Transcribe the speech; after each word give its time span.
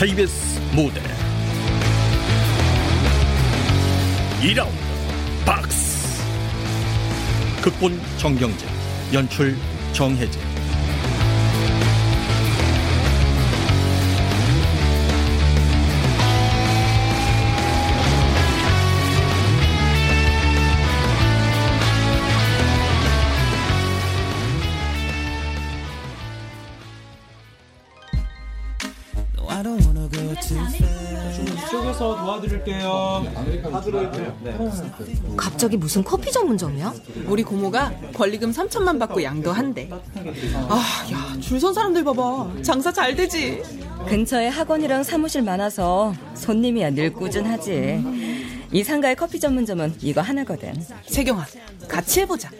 KBS 0.00 0.58
무대. 0.72 1.02
2라운드 4.40 4.70
박스. 5.44 6.22
극본 7.60 8.00
정경재 8.16 8.66
연출 9.12 9.58
정혜재 9.92 10.49
이쪽에서 32.66 33.24
도와드릴게요. 33.62 34.72
갑자기 35.36 35.76
무슨 35.76 36.02
커피 36.04 36.30
전문점이야? 36.30 36.92
우리 37.26 37.42
고모가 37.42 37.92
권리금 38.14 38.50
3천만 38.52 38.98
받고 38.98 39.22
양도한대. 39.22 39.88
아, 40.68 41.06
야, 41.12 41.40
줄 41.40 41.60
선 41.60 41.74
사람들 41.74 42.04
봐봐. 42.04 42.62
장사 42.62 42.92
잘 42.92 43.14
되지. 43.14 43.62
근처에 44.08 44.48
학원이랑 44.48 45.02
사무실 45.02 45.42
많아서 45.42 46.14
손님이야 46.34 46.90
늘 46.90 47.12
꾸준하지 47.12 48.02
이 48.72 48.82
상가의 48.84 49.14
커피 49.16 49.38
전문점은 49.38 49.96
이거 50.00 50.20
하나거든 50.22 50.72
세경아, 51.06 51.44
같이 51.86 52.20
해보자. 52.20 52.50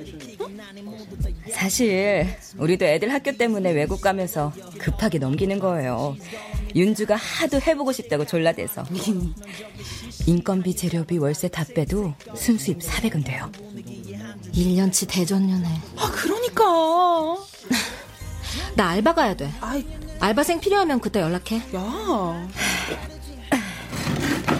사실 1.50 2.26
우리도 2.58 2.84
애들 2.84 3.12
학교 3.12 3.32
때문에 3.32 3.70
외국 3.72 4.00
가면서 4.02 4.52
급하게 4.78 5.18
넘기는 5.18 5.58
거예요 5.58 6.16
윤주가 6.74 7.16
하도 7.16 7.60
해보고 7.60 7.92
싶다고 7.92 8.24
졸라대서 8.26 8.84
인건비 10.26 10.76
재료비 10.76 11.18
월세 11.18 11.48
다 11.48 11.64
빼도 11.74 12.14
순수입 12.36 12.80
400은 12.80 13.24
돼요 13.24 13.50
1년치 14.54 15.08
대전연애. 15.08 15.68
아, 15.96 16.10
그러니까. 16.10 16.64
나 18.74 18.88
알바 18.90 19.14
가야 19.14 19.34
돼. 19.34 19.52
아이, 19.60 19.86
알바생 20.18 20.60
필요하면 20.60 21.00
그때 21.00 21.20
연락해. 21.20 21.62
야. 21.74 22.48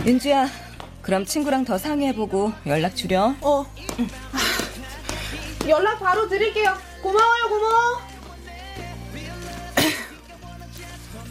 윤주야 0.07 0.49
그럼 1.03 1.25
친구랑 1.27 1.65
더 1.65 1.77
상의해보고 1.77 2.53
연락 2.67 2.95
주렴 2.97 3.37
어. 3.43 3.67
연락 5.69 5.99
바로 6.01 6.29
드릴게요. 6.29 6.75
고마워요, 7.03 7.49
고마워. 7.49 8.10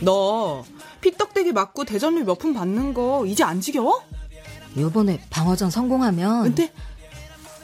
너 0.02 0.64
피떡 1.02 1.31
되게 1.31 1.52
맞고 1.52 1.86
대전료 1.86 2.24
몇 2.24 2.40
푼 2.40 2.54
받는 2.54 2.94
거 2.94 3.26
이제 3.26 3.44
안 3.44 3.62
지겨워? 3.62 4.02
요번에 4.78 5.22
방어전 5.30 5.72
성공하면 5.72 6.44
근데 6.44 6.72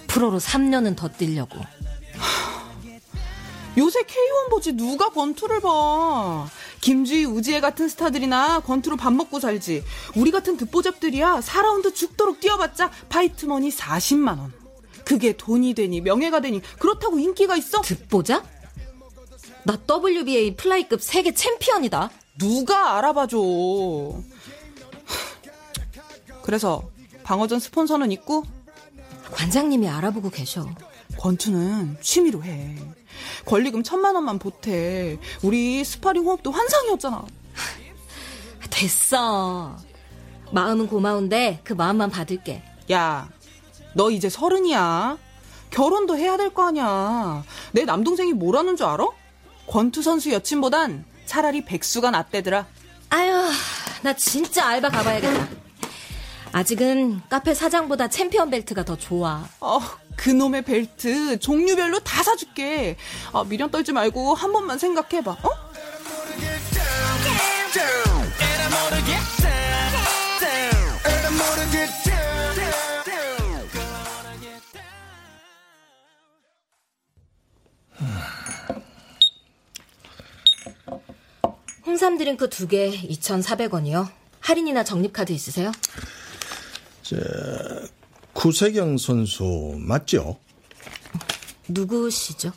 프로로 0.08 0.40
3년은 0.40 0.96
더 0.96 1.08
뛰려고. 1.10 1.56
요새 3.78 4.00
K1 4.02 4.50
보지 4.50 4.74
누가 4.74 5.10
권투를 5.10 5.60
봐. 5.62 6.48
김주희, 6.82 7.26
우지혜 7.26 7.60
같은 7.62 7.88
스타들이나 7.90 8.60
권투로 8.62 8.96
밥 8.96 9.12
먹고 9.14 9.40
살지. 9.40 9.84
우리 10.16 10.32
같은 10.32 10.56
듣보잡들이야 10.58 11.40
4라운드 11.42 11.94
죽도록 11.94 12.40
뛰어봤자 12.40 12.92
파이트머니 13.10 13.70
40만 13.70 14.40
원. 14.40 14.54
그게 15.04 15.36
돈이 15.38 15.74
되니 15.74 16.02
명예가 16.02 16.40
되니 16.42 16.62
그렇다고 16.80 17.20
인기가 17.20 17.56
있어? 17.56 17.82
듣보잡? 17.82 18.44
나 19.64 19.78
WBA 19.88 20.56
플라이급 20.56 21.02
세계 21.02 21.34
챔피언이다. 21.34 22.10
누가 22.38 22.98
알아봐줘. 22.98 23.38
그래서 26.44 26.84
방어전 27.24 27.60
스폰서는 27.60 28.12
있고 28.14 28.44
관장님이 29.32 29.88
알아보고 29.90 30.30
계셔. 30.30 30.68
권투는 31.18 31.98
취미로 32.02 32.44
해. 32.44 32.76
권리금 33.46 33.84
천만 33.84 34.16
원만 34.16 34.38
보태. 34.38 35.18
우리 35.44 35.84
스파링 35.84 36.24
호흡도 36.26 36.52
환상이었잖아. 36.52 37.26
됐어. 38.70 39.78
마음은 40.52 40.88
고마운데 40.88 41.62
그 41.64 41.74
마음만 41.74 42.10
받을게. 42.12 42.62
야, 42.92 43.30
너 43.96 44.12
이제 44.12 44.30
서른이야. 44.30 45.18
결혼도 45.72 46.18
해야 46.18 46.38
될 46.38 46.54
거 46.54 46.68
아니야. 46.68 47.44
내 47.72 47.86
남동생이 47.86 48.34
뭐라는 48.34 48.76
줄 48.76 48.86
알아? 48.86 49.06
권투 49.68 50.02
선수 50.04 50.32
여친보단 50.32 51.06
차라리 51.26 51.66
백수가 51.66 52.12
낫대더라. 52.12 52.66
아유, 53.10 53.52
나 54.02 54.14
진짜 54.14 54.66
알바 54.68 54.90
가봐야겠다. 54.90 55.48
아직은 56.52 57.22
카페 57.30 57.54
사장보다 57.54 58.08
챔피언 58.08 58.50
벨트가 58.50 58.86
더 58.86 58.96
좋아. 58.96 59.46
어, 59.60 59.80
그놈의 60.16 60.62
벨트 60.64 61.38
종류별로 61.40 62.00
다 62.00 62.24
사줄게. 62.24 62.96
아, 63.34 63.44
미련 63.44 63.70
떨지 63.72 63.92
말고 63.92 64.36
한 64.36 64.54
번만 64.54 64.78
생각해봐. 64.78 65.32
어? 65.32 65.50
홍삼 81.96 82.18
드링크 82.18 82.50
두 82.50 82.68
개 82.68 82.92
2,400원이요. 82.92 84.12
할인이나 84.42 84.84
적립카드 84.84 85.32
있으세요? 85.32 85.72
저, 87.02 87.16
구세경 88.34 88.98
선수 88.98 89.76
맞죠? 89.78 90.38
누구시죠? 91.70 92.52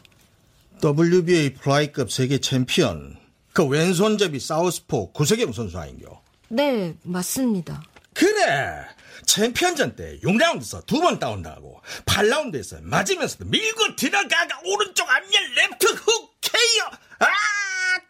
WBA 0.82 1.54
플라이급 1.54 2.10
세계 2.10 2.38
챔피언 2.38 3.16
그 3.52 3.64
왼손잡이 3.64 4.40
사우스포 4.40 5.12
구세경 5.12 5.52
선수 5.52 5.78
아닌겨? 5.78 6.20
네, 6.48 6.96
맞습니다. 7.04 7.80
그래 8.14 8.86
챔피언전 9.24 9.94
때 9.94 10.18
6라운드에서 10.24 10.84
두 10.84 11.00
번 11.00 11.20
다운당하고 11.20 11.80
8라운드에서 12.06 12.82
맞으면서도 12.82 13.44
밀고 13.44 13.94
들어가가 13.94 14.60
오른쪽 14.64 15.08
안면 15.08 15.30
레프트 15.54 15.86
훅 15.94 16.40
KO 16.40 16.98
아 17.18 17.26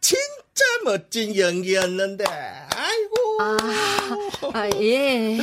진짜 0.01 0.65
멋진 0.85 1.33
경기였는데. 1.33 2.25
아이고. 2.25 3.39
아, 4.55 4.69
예. 4.77 5.39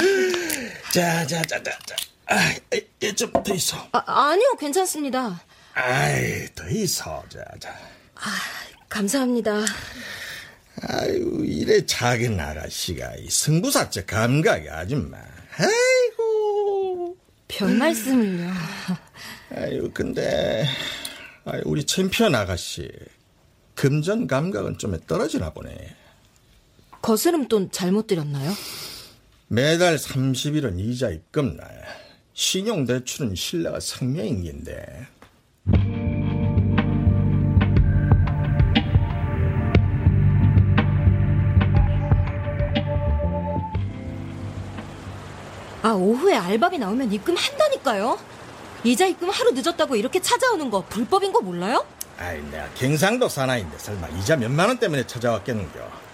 자자자자자. 0.93 1.95
아 2.27 2.53
좀더 3.15 3.53
있어. 3.53 3.77
아, 3.91 4.03
아니요, 4.29 4.53
괜찮습니다. 4.59 5.41
아이 5.73 6.47
더 6.55 6.67
있어. 6.69 7.23
자자. 7.29 7.77
감사합니다. 8.89 9.65
아유 10.87 11.43
이래 11.45 11.85
작은 11.85 12.39
아가씨가 12.39 13.15
이 13.17 13.29
승부사적 13.29 14.07
감각이 14.07 14.69
아줌마. 14.69 15.17
아이고. 15.57 17.15
별 17.47 17.73
말씀을요. 17.75 18.51
아유 19.55 19.91
근데 19.93 20.65
아유, 21.45 21.61
우리 21.65 21.85
챔피언 21.85 22.35
아가씨 22.35 22.89
금전 23.75 24.27
감각은 24.27 24.77
좀 24.77 24.97
떨어지나 25.05 25.51
보네 25.51 25.95
거스름 27.01 27.47
돈 27.47 27.69
잘못 27.71 28.07
드렸나요? 28.07 28.51
매달 29.47 29.95
30일은 29.97 30.79
이자 30.79 31.11
입금 31.11 31.55
날 31.55 31.83
신용대출은 32.33 33.35
신뢰가 33.35 33.79
생명인데 33.79 35.07
아, 45.83 45.91
오후에 45.91 46.33
알바비 46.35 46.79
나오면 46.79 47.11
입금한다니까요. 47.13 48.17
이자 48.83 49.05
입금 49.05 49.29
하루 49.29 49.51
늦었다고 49.51 49.95
이렇게 49.95 50.19
찾아오는 50.19 50.71
거 50.71 50.83
불법인 50.89 51.31
거 51.31 51.41
몰라요? 51.41 51.85
아이 52.17 52.41
내가 52.43 52.69
경상도 52.75 53.27
사나이인데 53.27 53.77
설마 53.77 54.07
이자 54.09 54.35
몇만 54.35 54.67
원 54.67 54.77
때문에 54.77 55.05
찾아왔겠는겨 55.05 56.05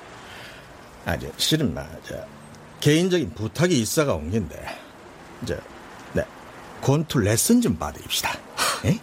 아, 1.06 1.18
저, 1.18 1.27
실은 1.38 1.74
나, 1.74 1.88
저, 2.07 2.15
개인적인 2.80 3.33
부탁이 3.33 3.74
있어가 3.80 4.13
온 4.13 4.30
건데, 4.30 4.63
저, 5.48 5.56
네, 6.13 6.24
권투 6.81 7.19
레슨 7.19 7.59
좀 7.59 7.75
받으십시다. 7.77 8.38
예? 8.86 9.00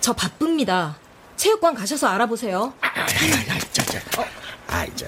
저 0.00 0.12
바쁩니다. 0.12 0.98
체육관 1.36 1.74
가셔서 1.74 2.08
알아보세요. 2.08 2.74
아이, 2.80 2.92
아이, 3.48 3.60
저, 3.72 3.84
저, 3.84 3.98
아이, 4.66 4.90
저, 4.96 5.06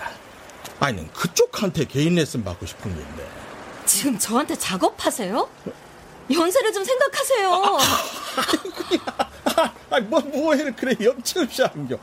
아니, 0.78 0.98
난 0.98 1.12
그쪽한테 1.12 1.84
개인 1.86 2.14
레슨 2.14 2.44
받고 2.44 2.64
싶은 2.64 2.94
건데. 2.94 3.28
지금 3.84 4.16
저한테 4.16 4.54
작업하세요? 4.56 5.48
연세를 6.32 6.72
좀 6.72 6.84
생각하세요. 6.84 7.78
아, 9.44 10.00
뭐, 10.00 10.20
뭐해를 10.20 10.74
그래, 10.74 10.94
염치 11.00 11.38
없이 11.40 11.62
하는겨. 11.62 11.98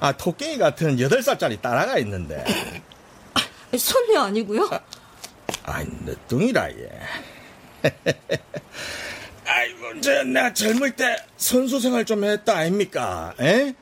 아, 0.00 0.12
토끼 0.12 0.58
같은 0.58 0.96
8살짜리 0.96 1.60
딸아가 1.60 1.98
있는데. 1.98 2.44
손녀 3.78 4.22
아니고요? 4.22 4.68
아이, 5.64 5.86
늦둥이라, 6.04 6.70
얘. 6.70 6.90
아이고, 9.46 10.00
저, 10.00 10.22
내가 10.24 10.52
젊을 10.52 10.96
때 10.96 11.16
선수 11.36 11.78
생활 11.80 12.04
좀 12.04 12.24
했다, 12.24 12.56
아닙니까? 12.56 13.34
에? 13.40 13.74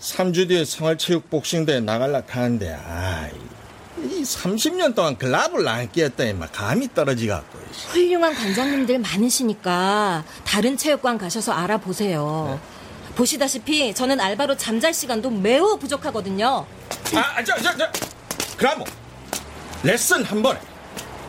3주 0.00 0.48
뒤에 0.48 0.64
생활체육 0.64 1.30
복싱대회 1.30 1.80
나갈라 1.80 2.22
하는데, 2.26 2.74
아이, 2.74 3.30
이 3.98 4.22
30년 4.22 4.94
동안 4.94 5.16
글라브를 5.16 5.66
안 5.68 5.90
끼었더니 5.90 6.32
막 6.34 6.50
감이 6.52 6.92
떨어지갖고. 6.94 7.58
씨. 7.72 7.86
훌륭한 7.88 8.34
관장님들 8.34 8.98
많으시니까 8.98 10.24
다른 10.44 10.76
체육관 10.76 11.18
가셔서 11.18 11.52
알아보세요. 11.52 12.60
보시다시피 13.14 13.94
저는 13.94 14.20
알바로 14.20 14.56
잠잘 14.56 14.92
시간도 14.92 15.30
매우 15.30 15.78
부족하거든요. 15.78 16.66
아, 17.14 17.44
저, 17.44 17.56
저, 17.62 17.76
저. 17.76 17.88
그럼 18.56 18.78
뭐, 18.78 18.86
레슨 19.84 20.24
한 20.24 20.42
번에 20.42 20.58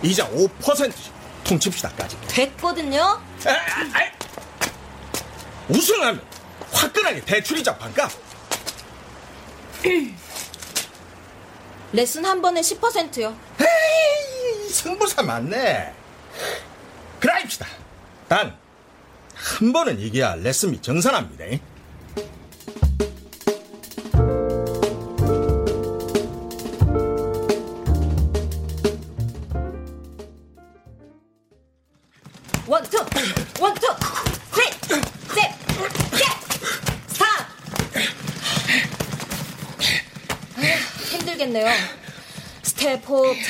이자 0.02 0.28
5%씩 0.30 1.14
통칩시다까지. 1.44 2.18
됐거든요. 2.28 3.02
아, 3.02 3.50
아, 3.50 3.90
아이. 3.94 4.10
우승하면 5.70 6.22
화끈하게 6.72 7.22
대출이자 7.22 7.78
반값. 7.78 8.12
레슨 11.96 12.26
한 12.26 12.42
번에 12.42 12.60
10%요. 12.60 13.34
에이, 13.62 14.70
승부사 14.70 15.24
맞네. 15.24 15.94
그라입시다. 17.22 17.66
단, 18.28 18.58
한 19.34 19.72
번은 19.72 20.00
이겨야 20.00 20.36
레슨이 20.36 20.82
정산합니다. 20.82 21.46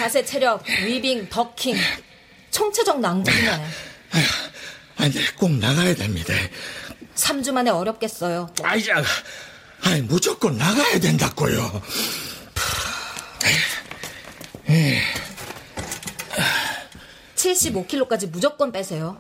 자세, 0.06 0.24
체력, 0.24 0.63
위빙, 0.84 1.28
더킹. 1.30 1.75
총체적 2.52 3.00
낭비네. 3.00 3.66
아니, 4.98 5.36
꼭 5.36 5.52
나가야 5.54 5.96
됩니다. 5.96 6.31
3주 7.16 7.52
만에 7.52 7.72
어렵겠어요. 7.72 8.54
아이, 8.62 8.84
자, 8.84 9.04
아이, 9.81 10.02
무조건 10.02 10.60
나가야 10.60 11.00
된다고요. 11.00 11.81
75kg까지 17.36 18.30
무조건 18.30 18.72
빼세요. 18.72 19.19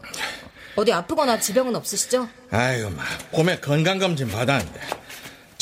어디 0.75 0.93
아프거나 0.93 1.39
지병은 1.39 1.75
없으시죠? 1.77 2.29
아이고, 2.51 2.91
마, 2.91 3.03
봄에 3.31 3.59
건강검진 3.59 4.27
받았는데, 4.27 4.79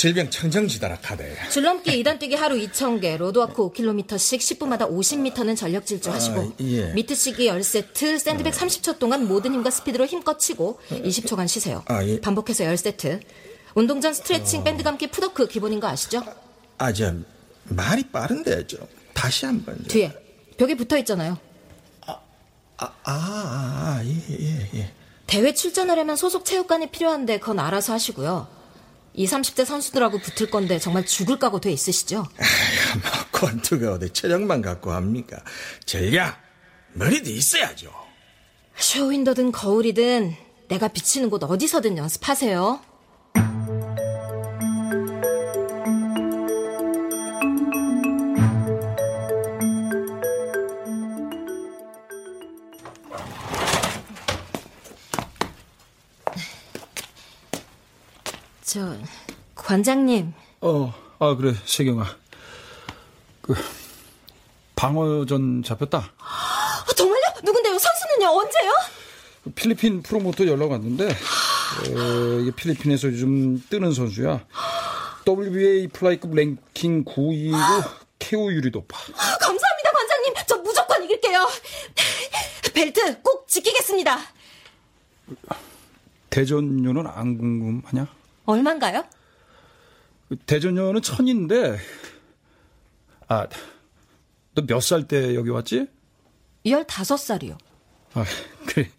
질병 0.04 0.30
청정지더라 0.30 0.98
카대. 0.98 1.34
줄넘기 1.50 1.92
2단 2.04 2.20
뛰기 2.20 2.36
하루 2.36 2.58
2,000개, 2.58 3.16
로드워크 3.16 3.70
5km씩 3.70 4.38
10분마다 4.60 4.80
50m는 4.90 5.56
전력 5.56 5.86
질주하시고, 5.86 6.40
아, 6.42 6.52
예. 6.60 6.92
미트치기 6.92 7.48
10세트, 7.48 8.20
샌드백 8.20 8.54
30초 8.54 9.00
동안 9.00 9.26
모든 9.26 9.54
힘과 9.54 9.70
스피드로 9.70 10.06
힘껏 10.06 10.38
치고 10.38 10.82
20초간 10.90 11.48
쉬세요. 11.48 11.84
아, 11.88 12.04
예. 12.04 12.20
반복해서 12.20 12.66
10세트. 12.66 13.22
운동 13.76 14.02
전 14.02 14.14
스트레칭, 14.14 14.66
밴드 14.66 14.84
감기, 14.84 15.08
풋워크 15.08 15.48
기본인 15.48 15.80
거 15.80 15.88
아시죠? 15.88 16.22
아, 16.80 16.92
저, 16.92 17.14
말이 17.64 18.04
빠른데, 18.04 18.68
좀, 18.68 18.82
다시 19.14 19.46
한 19.46 19.64
번. 19.64 19.78
좀. 19.78 19.86
뒤에 19.88 20.12
벽에 20.58 20.76
붙어 20.76 20.98
있잖아요. 20.98 21.38
아, 22.06 22.20
아, 22.76 22.92
아, 23.06 24.02
예, 24.04 24.36
예, 24.38 24.70
예. 24.80 24.92
대회 25.28 25.54
출전하려면 25.54 26.18
소속 26.18 26.44
체육관이 26.44 26.92
필요한데 26.92 27.40
그건 27.40 27.60
알아서 27.60 27.94
하시고요. 27.94 28.63
20, 29.14 29.38
30대 29.38 29.66
선수들하고 29.66 30.20
붙을 30.20 30.50
건데 30.50 30.80
정말 30.80 31.06
죽을 31.06 31.38
각오 31.40 31.60
돼 31.60 31.72
있으시죠? 31.72 32.26
아이고, 32.38 33.00
뭐, 33.02 33.12
권투가 33.50 33.94
어디 33.94 34.10
체력만 34.10 34.62
갖고 34.62 34.92
합니까? 34.92 35.38
전략, 35.86 36.42
머리도 36.94 37.30
있어야죠. 37.30 37.92
쇼윈도든 38.76 39.52
거울이든 39.52 40.36
내가 40.68 40.88
비치는 40.88 41.30
곳 41.30 41.44
어디서든 41.44 41.98
연습하세요. 41.98 42.82
저 58.74 58.98
관장님 59.54 60.34
어, 60.62 60.92
아 61.20 61.36
그래 61.36 61.54
세경아. 61.64 62.08
그 63.44 63.54
방어전 64.76 65.62
잡혔다. 65.62 66.12
아, 66.18 66.86
정말요? 66.96 67.22
누군데요? 67.44 67.78
선수는요? 67.78 68.30
언제요? 68.30 68.72
그 69.44 69.52
필리핀 69.52 70.02
프로모터 70.02 70.48
연락 70.48 70.72
왔는데 70.72 71.08
에, 71.08 72.42
이게 72.42 72.50
필리핀에서 72.56 73.10
요즘 73.10 73.62
뜨는 73.70 73.94
선수야. 73.94 74.44
WBA 75.28 75.90
플라이급 75.90 76.34
랭킹 76.34 77.06
9위고 77.06 77.58
KO 78.18 78.52
율이 78.52 78.72
높아. 78.72 78.98
감사합니다, 79.40 79.92
관장님. 79.94 80.34
저 80.48 80.58
무조건 80.58 81.04
이길게요. 81.04 81.48
벨트 82.74 83.22
꼭 83.22 83.48
지키겠습니다. 83.48 84.18
대전료는 86.32 87.06
안 87.06 87.38
궁금하냐? 87.38 88.23
얼만가요? 88.46 89.04
그 90.30 90.36
대전료는 90.38 91.02
천인데 91.02 91.78
아, 93.28 93.48
너 94.56 94.62
몇 94.66 94.80
살 94.82 95.08
때 95.08 95.36
여기 95.36 95.50
왔지? 95.50 95.88
15살이요. 96.66 97.58
아, 98.14 98.26
그래. 98.68 98.90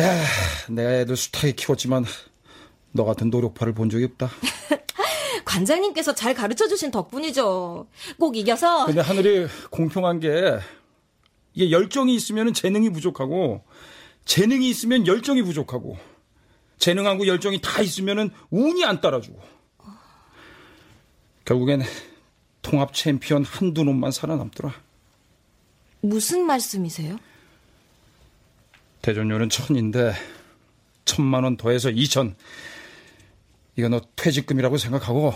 야, 0.00 0.22
내가 0.68 0.92
애들 0.92 1.16
숱하게 1.16 1.52
키웠지만 1.52 2.04
너 2.92 3.04
같은 3.04 3.30
노력파를 3.30 3.72
본 3.72 3.88
적이 3.88 4.04
없다. 4.04 4.30
관장님께서 5.44 6.14
잘 6.14 6.34
가르쳐 6.34 6.66
주신 6.68 6.90
덕분이죠. 6.90 7.86
꼭 8.18 8.36
이겨서 8.36 8.86
근데 8.86 9.00
하늘이 9.00 9.46
공평한 9.70 10.20
게 10.20 10.58
이게 11.54 11.70
열정이 11.70 12.14
있으면 12.14 12.52
재능이 12.52 12.90
부족하고 12.90 13.62
재능이 14.24 14.68
있으면 14.68 15.06
열정이 15.06 15.42
부족하고 15.42 15.96
재능하고 16.78 17.26
열정이 17.26 17.60
다 17.60 17.80
있으면 17.82 18.30
운이 18.50 18.84
안 18.84 19.00
따라주고 19.00 19.40
결국엔 21.44 21.82
통합 22.62 22.92
챔피언 22.94 23.44
한두 23.44 23.84
놈만 23.84 24.10
살아남더라. 24.10 24.74
무슨 26.00 26.44
말씀이세요? 26.44 27.16
대전료는 29.02 29.48
천인데 29.50 30.14
천만 31.04 31.44
원 31.44 31.56
더해서 31.56 31.90
이천. 31.90 32.34
이거 33.76 33.88
너 33.88 34.00
퇴직금이라고 34.16 34.76
생각하고 34.78 35.32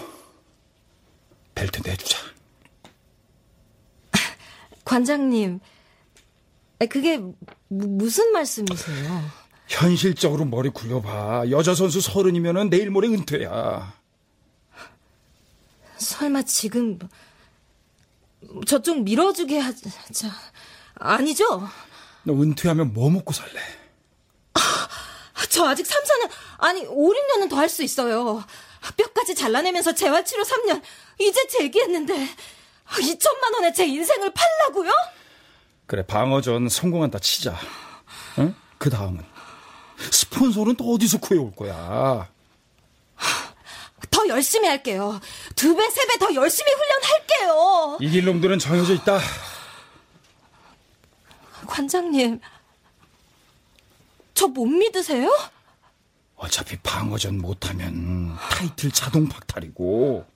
벨트 1.54 1.80
내주자. 1.88 2.18
관장님, 4.85 5.61
아, 6.80 6.87
그게 6.87 7.18
무- 7.18 7.35
무슨 7.68 8.32
말씀이세요? 8.32 9.23
현실적으로 9.71 10.45
머리 10.45 10.69
굴려봐. 10.69 11.45
여자 11.50 11.75
선수 11.75 12.00
서른이면은 12.00 12.71
내일 12.71 12.91
모레 12.91 13.09
은퇴야. 13.09 13.95
설마 15.97 16.43
지금 16.43 16.99
저쪽 18.67 19.03
밀어주게 19.03 19.59
하자 19.61 20.31
아니죠? 20.95 21.69
너 22.25 22.33
은퇴하면 22.35 22.93
뭐 22.93 23.11
먹고 23.11 23.33
살래? 23.33 23.61
저 25.50 25.67
아직 25.69 25.87
3, 25.87 26.03
4년 26.03 26.31
아니 26.59 26.85
5, 26.87 27.12
6년은 27.12 27.49
더 27.49 27.57
할 27.57 27.69
수 27.69 27.83
있어요. 27.83 28.43
뼈까지 28.97 29.35
잘라내면서 29.35 29.95
재활치료 29.95 30.43
3년 30.43 30.83
이제 31.19 31.47
재기했는데 31.49 32.15
2천만 32.89 33.55
원에 33.55 33.73
제 33.73 33.87
인생을 33.87 34.33
팔라고요? 34.33 34.91
그래 35.87 36.05
방어전 36.07 36.69
성공한다 36.69 37.19
치자. 37.19 37.57
응? 38.39 38.55
그 38.79 38.91
다음은 38.91 39.23
스폰서는 40.11 40.76
또 40.76 40.95
어디서 40.95 41.19
구해올 41.19 41.54
거야? 41.54 42.28
더 44.11 44.28
열심히 44.28 44.69
할게요. 44.69 45.21
두 45.54 45.75
배, 45.76 45.88
세 45.90 46.07
배 46.07 46.19
더 46.19 46.35
열심히 46.35 46.71
훈련할게요. 46.73 47.99
이길 48.00 48.25
놈들은 48.25 48.59
정해져 48.59 48.95
있다. 48.95 49.19
관장님, 51.66 52.40
저 54.35 54.49
못 54.49 54.64
믿으세요? 54.66 55.30
어차피 56.37 56.76
방어전 56.78 57.38
못하면 57.38 58.35
타이틀 58.50 58.90
자동 58.90 59.28
박탈이고 59.28 60.26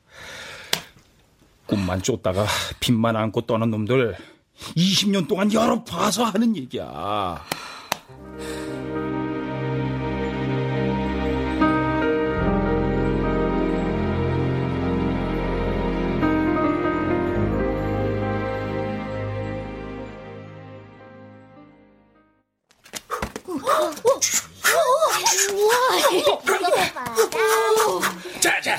꿈만 1.67 2.03
쫓다가 2.03 2.47
빚만 2.81 3.17
안고 3.17 3.43
떠난 3.43 3.71
놈들 3.71 4.17
20년 4.77 5.27
동안 5.27 5.51
여러 5.55 5.83
봐서 5.83 6.25
하는 6.25 6.55
얘기야. 6.57 7.43
자자 28.41 28.77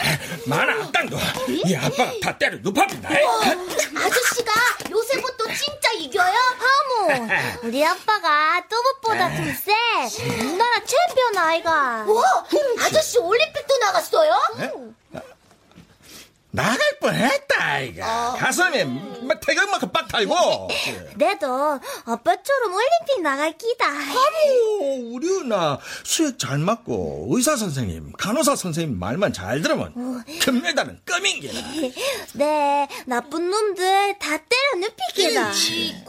만화 0.48 0.74
악당도. 0.84 1.18
이 1.48 1.76
아빠가 1.76 2.12
다 2.22 2.38
때려 2.38 2.58
눕합니다. 2.62 3.10
아저씨가 3.10 4.54
요새부터 4.92 5.44
진짜 5.54 5.92
이겨요? 5.94 6.34
하모 6.34 7.28
우리 7.68 7.84
아빠가 7.86 8.62
뚜봇보다 8.68 9.36
좀세 9.36 9.72
우리나라 10.40 10.76
챔피언 10.84 11.38
아이가. 11.38 12.06
와 12.08 12.46
아저씨 12.82 13.18
올림픽도 13.18 13.78
나갔어요? 13.78 14.34
나갈 16.56 16.80
뻔했다 17.02 17.62
아이가. 17.64 18.34
가슴에 18.40 18.86
막 18.86 19.40
태극만큼 19.42 19.92
빡 19.92 20.08
달고. 20.08 20.36
내도 21.18 21.80
아빠처럼 22.06 22.74
올림픽 22.74 23.22
나갈 23.22 23.58
끼다. 23.58 23.86
아유 23.88 25.12
우리 25.14 25.28
누나 25.28 25.80
수액 26.04 26.40
잘 26.40 26.58
맞고 26.60 27.28
의사 27.32 27.56
선생님 27.56 28.14
간호사 28.18 28.56
선생님 28.56 28.98
말만 29.00 29.34
잘 29.34 29.62
들으면 29.62 30.24
금메달은 30.42 31.02
껌인기나 31.06 31.60
네 32.34 32.88
나쁜 33.06 33.50
놈들 33.50 34.18
다 34.20 34.38
때려 34.38 34.88
눕히기다. 34.88 35.52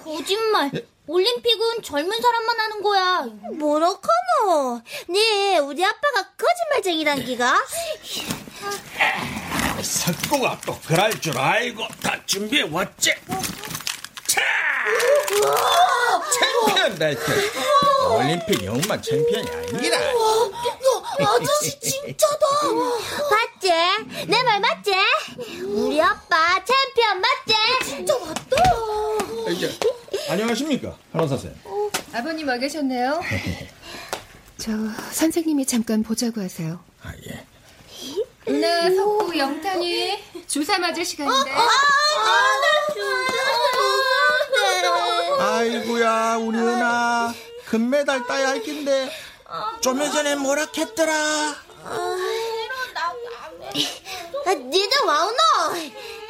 거짓말 0.02 0.70
올림픽은 1.06 1.82
젊은 1.82 2.20
사람만 2.20 2.60
하는 2.60 2.82
거야. 2.82 3.26
뭐라카노? 3.54 4.82
네 5.08 5.58
우리 5.58 5.84
아빠가 5.84 6.30
거짓말쟁이란 6.36 7.24
기가? 7.24 7.54
석고가 9.82 10.60
또 10.66 10.78
그럴 10.86 11.10
줄 11.20 11.38
알고 11.38 11.86
다 12.02 12.18
준비해 12.26 12.62
왔지 12.70 13.14
차 16.32 16.46
챔피언 16.66 16.98
벨트 16.98 17.50
올림픽 18.10 18.64
영웅만 18.64 19.02
챔피언이 19.02 19.48
아니라 19.74 19.98
아저씨 21.18 21.78
진짜다 21.80 22.46
맞지? 23.30 24.26
내 24.26 24.42
말 24.42 24.60
맞지? 24.60 24.92
우리 25.64 26.00
아빠 26.00 26.62
챔피언 26.64 27.20
맞지? 27.20 27.84
진짜 27.84 28.14
맞다 28.18 29.50
이제 29.50 29.72
안녕하십니까 30.28 30.96
간호사 31.12 31.36
선생님 31.36 31.90
아버님 32.12 32.48
와 32.48 32.56
계셨네요. 32.56 33.20
저 34.58 34.70
선생님이 35.12 35.66
잠깐 35.66 36.02
보자고 36.02 36.40
하세요. 36.40 36.80
아, 37.02 37.12
예. 37.28 37.44
네, 38.50 38.94
석구 38.94 39.36
영탄이 39.38 40.18
주사 40.46 40.78
맞을 40.78 41.04
시간인데. 41.04 41.50
아이고야 45.40 46.36
우리 46.36 46.58
은아. 46.58 47.34
금메달 47.66 48.26
따야 48.26 48.48
할 48.48 48.62
낀데. 48.62 49.10
좀 49.80 49.98
전에 50.10 50.34
뭐라 50.36 50.66
했더라? 50.76 51.12
아, 54.44 54.54
니들 54.54 54.98
와우노. 55.06 55.36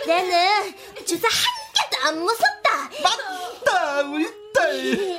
내는 0.06 0.74
주사 1.06 1.26
한 1.28 1.44
개도 1.74 2.02
안 2.06 2.18
무섭다. 2.22 2.90
맞다 3.02 4.00
우리 4.02 4.26
딸 4.54 5.16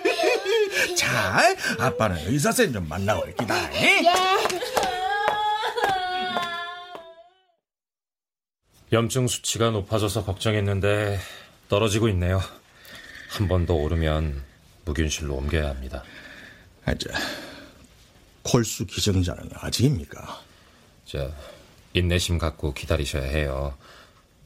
자 0.95 1.39
아빠는 1.79 2.17
의사 2.27 2.51
선생님 2.51 2.73
좀 2.73 2.87
만나고 2.89 3.21
올기다. 3.23 3.73
예. 3.75 4.01
염증 8.91 9.27
수치가 9.27 9.69
높아져서 9.69 10.23
걱정했는데 10.25 11.19
떨어지고 11.69 12.07
있네요. 12.09 12.41
한 13.29 13.47
번 13.47 13.65
더 13.65 13.73
오르면 13.75 14.43
무균실로 14.85 15.35
옮겨야 15.35 15.69
합니다. 15.69 16.03
아자 16.85 17.09
콜수 18.43 18.85
기증자는 18.85 19.49
아직입니까? 19.53 20.41
자, 21.05 21.31
인내심 21.93 22.37
갖고 22.37 22.73
기다리셔야 22.73 23.23
해요. 23.23 23.77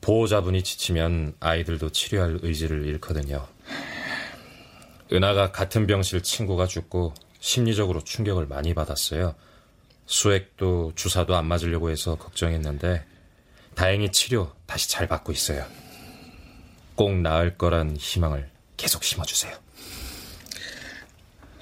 보호자분이 0.02 0.64
지치면 0.64 1.36
아이들도 1.40 1.92
치료할 1.92 2.40
의지를 2.42 2.88
잃거든요. 2.88 3.48
은하가 5.14 5.52
같은 5.52 5.86
병실 5.86 6.24
친구가 6.24 6.66
죽고 6.66 7.14
심리적으로 7.40 8.04
충격을 8.04 8.48
많이 8.48 8.74
받았어요. 8.74 9.36
수액도 10.08 10.94
주사도 10.96 11.36
안 11.36 11.46
맞으려고 11.46 11.92
해서 11.92 12.16
걱정했는데 12.16 13.06
다행히 13.76 14.12
치료 14.12 14.52
다시 14.66 14.90
잘 14.90 15.08
받고 15.08 15.32
있어요. 15.32 15.66
꼭 16.96 17.16
나을 17.16 17.58
거란 17.58 17.96
희망을 17.98 18.50
계속 18.82 19.04
심어주세요. 19.04 19.56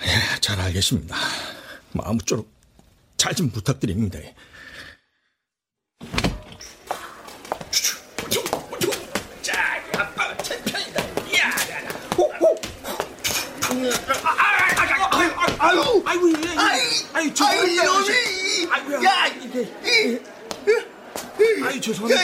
예, 0.03 0.39
잘 0.39 0.57
알겠습니다. 0.57 1.17
뭐 1.91 2.05
아무쪼록 2.05 2.49
잘 3.17 3.35
좀 3.35 3.49
부탁드립니다. 3.49 4.17
자 9.41 9.53
아빠가 9.97 10.38
챔피언이다 10.38 11.01
야. 11.38 11.51
아유, 15.59 16.01
아이고, 16.05 16.27
아이, 16.57 16.81
아유, 17.13 17.67
이놈이, 17.67 19.05
야, 19.05 19.23
아유, 21.65 21.81
죄송합니다. 21.81 22.21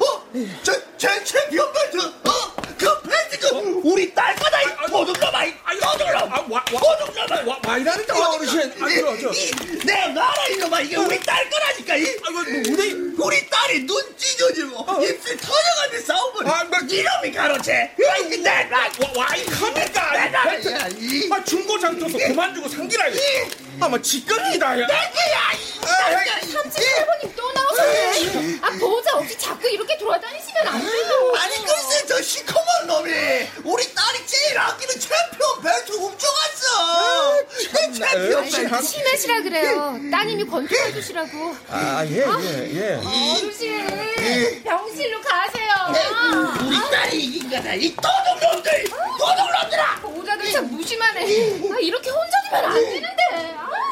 어, 0.00 0.24
저, 0.62 0.96
제 0.96 1.24
챔피언 1.24 1.70
벨 1.72 1.90
트, 3.44 3.54
어, 3.54 3.60
그 3.62 3.80
우리 3.84 4.14
딸 4.14 4.34
거다, 4.36 4.62
이 4.62 4.64
도둑놈아, 4.86 5.44
이 5.44 5.52
도둑놈, 5.80 6.30
도둑놈아, 6.66 7.42
와, 7.46 7.60
와, 7.66 7.78
이라는데, 7.78 8.12
어르신, 8.12 8.72
내 9.84 10.06
나라 10.08 10.46
이놈아, 10.48 10.80
이게 10.80 10.96
우리 10.96 11.20
딸 11.20 11.48
거라니까, 11.50 11.96
이, 11.96 12.16
뭐, 12.32 12.40
우리, 12.42 12.92
우리 13.18 13.50
딸이 13.50 13.86
눈 13.86 14.16
찢어지고, 14.16 15.04
입술 15.04 15.36
터져가지고 15.36 16.06
싸우면, 16.06 16.52
아, 16.52 16.64
뭐, 16.64 16.78
이놈이 16.88 17.32
가로채, 17.32 17.94
아이, 18.10 18.28
내, 18.28 18.64
나, 18.64 18.78
와, 18.78 19.12
와, 19.16 19.36
이 19.36 19.44
컵니까, 19.44 20.12
내 20.12 20.30
나라, 20.30 20.54
이, 20.88 21.28
아 21.30 21.44
중고장 21.44 21.98
줘서 21.98 22.16
그만 22.18 22.54
주고 22.54 22.68
상기라. 22.68 23.04
아마 23.80 24.00
직감이다. 24.00 24.80
야. 24.80 24.86
삼촌 26.40 26.82
또 27.36 27.52
나오셨네. 27.52 28.58
아, 28.62 28.70
보호자 28.78 29.16
없이 29.16 29.36
자꾸 29.38 29.68
이렇게 29.68 29.96
돌아다니시면 29.98 30.68
안 30.68 30.80
돼요. 30.80 31.32
아니 31.40 31.56
글쎄 31.64 31.83
저 32.14 32.22
시커먼 32.22 32.86
놈이 32.86 33.10
우리 33.64 33.92
딸이 33.92 34.24
제일 34.24 34.56
아끼는 34.56 34.94
챔피언 35.00 35.60
벨트 35.60 35.90
훔쳐갔어 35.94 37.42
내 37.42 37.92
챔피언 37.92 38.48
벨트 38.48 38.82
심하시라 38.86 39.42
그래요. 39.42 39.98
따님이 40.12 40.44
건투해 40.46 40.92
주시라고. 40.92 41.56
아 41.68 42.04
예 42.06 42.22
예 42.22 42.70
예 42.76 42.94
어르신, 43.02 44.62
병실로 44.62 45.20
가세요. 45.22 45.72
우리 46.64 46.78
딸이 46.92 47.18
이긴 47.24 47.50
거다 47.50 47.74
이 47.74 47.92
도둑놈들 47.96 48.84
도둑놈들아 49.18 49.96
보호자들 50.02 50.52
참 50.52 50.70
무심하네. 50.70 51.20
아, 51.20 51.78
이렇게 51.80 52.10
혼자 52.10 52.36
두면 52.44 52.64
안 52.64 52.74
되는데. 52.74 53.54
아. 53.58 53.83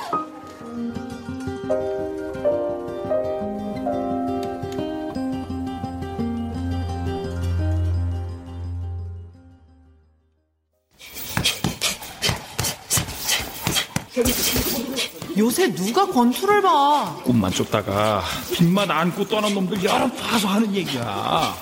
요새 15.38 15.72
누가 15.74 16.06
권투를 16.06 16.60
봐 16.60 17.16
꿈만 17.24 17.50
쫓다가 17.52 18.22
빚만 18.52 18.90
안고 18.90 19.26
떠난 19.26 19.54
놈들 19.54 19.82
여러 19.82 20.10
봐서 20.12 20.48
하는 20.48 20.72
얘기야. 20.74 21.00
야, 21.00 21.56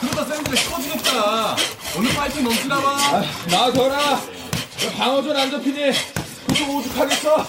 그러다 0.00 0.24
쌤들이 0.26 0.64
꺼지겠다. 0.64 1.56
오늘 1.96 2.12
파이팅 2.14 2.44
넘치나 2.44 2.78
봐. 2.80 3.22
나 3.50 3.72
둬라. 3.72 4.20
방어전 4.98 5.36
안 5.36 5.50
잡히니 5.50 5.92
그거 6.48 6.72
오죽하겠어. 6.76 7.46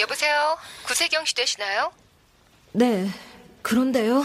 여보세요? 0.00 0.58
구세경 0.86 1.24
씨 1.24 1.34
되시나요? 1.34 1.92
네, 2.72 3.10
그런데요. 3.62 4.24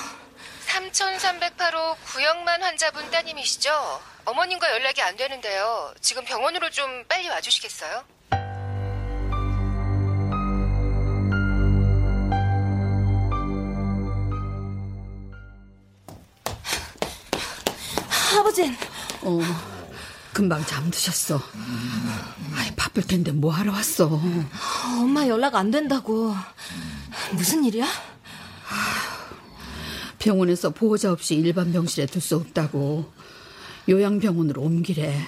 3308호 0.67 1.95
구영만 2.05 2.61
환자분 2.63 3.09
따님이시죠? 3.11 4.01
어머님과 4.25 4.71
연락이 4.71 5.01
안 5.01 5.15
되는데요. 5.15 5.93
지금 6.01 6.23
병원으로 6.25 6.69
좀 6.71 7.03
빨리 7.07 7.27
와주시겠어요? 7.29 8.03
아버진. 18.39 18.75
어, 19.21 19.39
금방 20.33 20.65
잠드셨어. 20.65 21.41
아이, 22.55 22.64
바쁠 22.85 23.01
텐데 23.01 23.31
뭐 23.31 23.51
하러 23.51 23.71
왔어? 23.71 24.21
엄마 25.01 25.27
연락 25.27 25.55
안 25.55 25.71
된다고. 25.71 26.35
무슨 27.33 27.63
일이야? 27.63 27.87
병원에서 30.19 30.69
보호자 30.69 31.11
없이 31.11 31.33
일반 31.35 31.71
병실에 31.71 32.05
둘 32.05 32.21
수 32.21 32.35
없다고 32.35 33.11
요양병원으로 33.89 34.61
옮기래. 34.61 35.19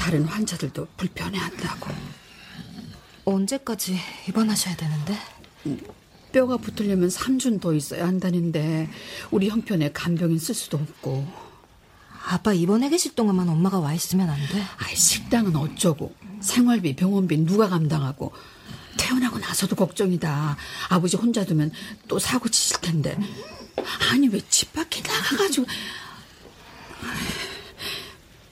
다른 0.00 0.24
환자들도 0.24 0.88
불편해한다고. 0.96 1.88
언제까지 3.26 3.96
입원하셔야 4.28 4.74
되는데? 4.74 5.16
뼈가 6.32 6.56
붙으려면 6.56 7.08
3주 7.10 7.60
더 7.60 7.74
있어야 7.74 8.08
한다는데 8.08 8.90
우리 9.30 9.48
형편에 9.48 9.92
간병인 9.92 10.40
쓸 10.40 10.56
수도 10.56 10.78
없고. 10.78 11.51
아빠 12.24 12.52
입원해 12.52 12.88
계실 12.88 13.14
동안만 13.14 13.48
엄마가 13.48 13.78
와 13.80 13.92
있으면 13.94 14.30
안 14.30 14.38
돼? 14.48 14.62
아이 14.78 14.94
식당은 14.96 15.54
어쩌고 15.56 16.14
생활비 16.40 16.94
병원비 16.96 17.44
누가 17.44 17.68
감당하고 17.68 18.32
태어나고 18.98 19.38
나서도 19.38 19.74
걱정이다. 19.76 20.56
아버지 20.90 21.16
혼자 21.16 21.44
두면 21.44 21.72
또 22.08 22.18
사고 22.18 22.48
치실 22.48 22.80
텐데. 22.80 23.18
아니 24.10 24.28
왜 24.28 24.40
집 24.48 24.72
밖에 24.72 25.00
나가가지고 25.02 25.66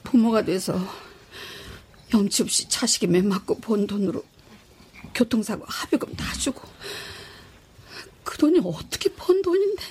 부모가 0.03 0.43
돼서 0.43 0.77
염치 2.13 2.43
없이 2.43 2.67
자식이 2.67 3.07
매 3.07 3.21
맞고 3.21 3.59
번 3.59 3.87
돈으로 3.87 4.23
교통사고 5.13 5.63
합의금 5.67 6.13
다 6.15 6.33
주고 6.33 6.61
그 8.23 8.37
돈이 8.37 8.59
어떻게 8.63 9.09
번 9.13 9.41
돈인데 9.41 9.83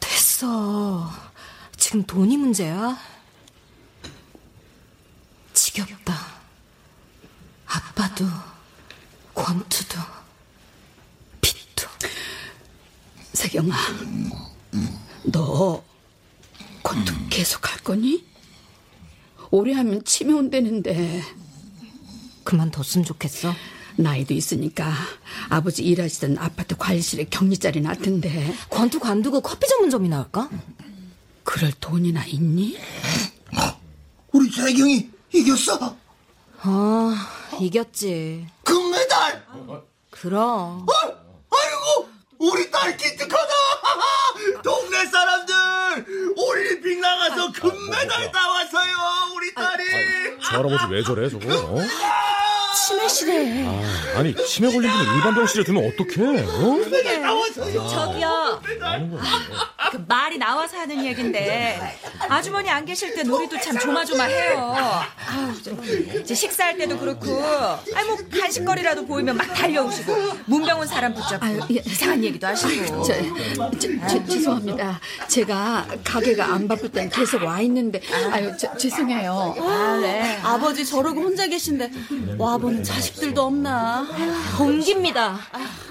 됐어. 0.00 1.10
지금 1.76 2.04
돈이 2.04 2.36
문제야? 2.36 2.96
지겹다. 5.76 6.14
아빠도, 7.66 8.24
권투도, 9.34 9.98
빚도. 11.42 11.86
세경아, 13.34 13.76
너 15.24 15.84
권투 16.82 17.12
계속 17.28 17.70
할 17.70 17.78
거니? 17.80 18.24
오래 19.50 19.74
하면 19.74 20.02
치매 20.04 20.32
온다는데. 20.32 21.22
그만뒀으면 22.44 23.04
좋겠어. 23.04 23.54
나이도 23.96 24.32
있으니까 24.32 24.94
아버지 25.50 25.82
일하시던 25.82 26.38
아파트 26.38 26.74
관리실에 26.74 27.26
격리 27.28 27.58
자리 27.58 27.82
놨던데. 27.82 28.54
권투 28.70 28.98
관두고 28.98 29.42
커피 29.42 29.68
전문점이나 29.68 30.20
할까? 30.20 30.48
그럴 31.44 31.70
돈이나 31.72 32.24
있니? 32.24 32.78
우리 34.32 34.50
세경이 34.50 35.15
이겼어. 35.32 35.96
아, 36.62 37.28
이겼지. 37.60 38.46
금메달. 38.64 39.44
그럼. 40.10 40.40
어? 40.82 40.86
아이고, 41.50 42.08
우리 42.38 42.70
딸 42.70 42.96
기특하다. 42.96 43.52
동네 44.62 45.06
사람들 45.06 45.54
올림픽 46.36 46.98
나가서 47.00 47.52
금메달 47.52 48.32
따왔어요. 48.32 48.96
우리 49.34 49.54
딸이. 49.54 49.84
저 50.42 50.56
할아버지 50.58 50.84
왜 50.90 51.02
저래 51.02 51.28
저거? 51.28 51.46
어? 51.54 51.78
치매시래. 52.86 53.66
아, 53.66 54.18
아니 54.18 54.34
치매 54.46 54.70
걸린 54.70 54.90
분을 54.90 55.14
일반 55.16 55.34
병실에 55.34 55.64
두면 55.64 55.92
어떡해? 55.92 56.42
어? 56.44 57.88
저기요. 57.88 58.60
그 59.90 60.04
말이 60.06 60.38
나와서 60.38 60.78
하는 60.78 61.04
얘긴데 61.04 61.98
아주머니 62.28 62.68
안 62.70 62.84
계실 62.84 63.14
때 63.14 63.22
놀이도 63.22 63.60
참 63.60 63.78
조마조마해요. 63.78 64.58
아우, 64.58 65.52
이제 66.20 66.34
식사할 66.34 66.76
때도 66.78 66.98
그렇고, 66.98 67.26
아니 67.94 68.08
뭐 68.08 68.16
간식거리라도 68.32 69.06
보이면 69.06 69.36
막 69.36 69.52
달려오시고 69.54 70.14
문병원 70.46 70.86
사람 70.86 71.14
붙잡고 71.14 71.46
이상한 71.70 72.22
얘기도 72.24 72.46
하시고. 72.46 73.02
저, 73.02 73.14
저, 73.78 74.06
저, 74.08 74.24
죄송합니다. 74.24 75.00
제가 75.28 75.86
가게가 76.04 76.46
안 76.52 76.68
바쁠 76.68 76.90
땐 76.90 77.08
계속 77.10 77.42
와 77.42 77.60
있는데, 77.62 78.00
아유, 78.32 78.52
저, 78.58 78.76
죄송해요. 78.76 79.54
아, 79.58 79.98
네. 80.00 80.38
아버지 80.42 80.84
저러고 80.84 81.20
혼자 81.20 81.46
계신데 81.46 81.90
와 82.38 82.56
보는 82.58 82.82
자식들도 82.82 83.42
없나? 83.42 84.06
옮깁니다. 84.60 85.38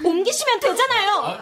옮기시면 0.02 0.60
되잖아요. 0.60 1.38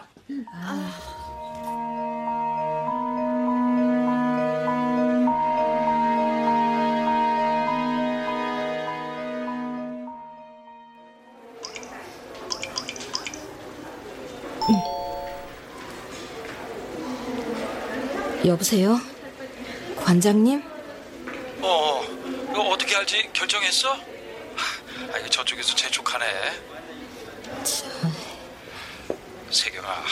여보세요? 18.45 19.01
관장님? 19.97 20.63
어, 21.63 22.05
이거 22.51 22.61
어떻게 22.69 22.95
할지 22.95 23.29
결정했어? 23.33 23.95
아, 23.95 25.19
이거 25.19 25.29
저쪽에서 25.29 25.75
재촉하네. 25.75 26.27
세경아, 29.51 30.05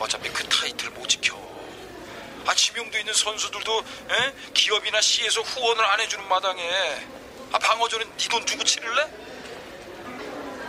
어차피 0.00 0.28
그 0.30 0.42
타이틀 0.48 0.90
못 0.90 1.06
지켜. 1.08 1.36
아, 2.46 2.54
지명도 2.54 2.98
있는 2.98 3.12
선수들도 3.14 3.78
에? 3.78 4.32
기업이나 4.52 5.00
시에서 5.00 5.40
후원을 5.42 5.84
안 5.84 6.00
해주는 6.00 6.26
마당에 6.28 6.62
아, 7.52 7.58
방어전은 7.58 8.06
네 8.18 8.28
돈 8.28 8.44
주고 8.44 8.64
치를래? 8.64 9.06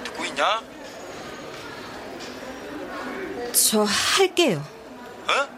듣고 0.04 0.26
있냐? 0.26 0.62
저 3.54 3.84
할게요. 3.84 4.64
어? 5.28 5.55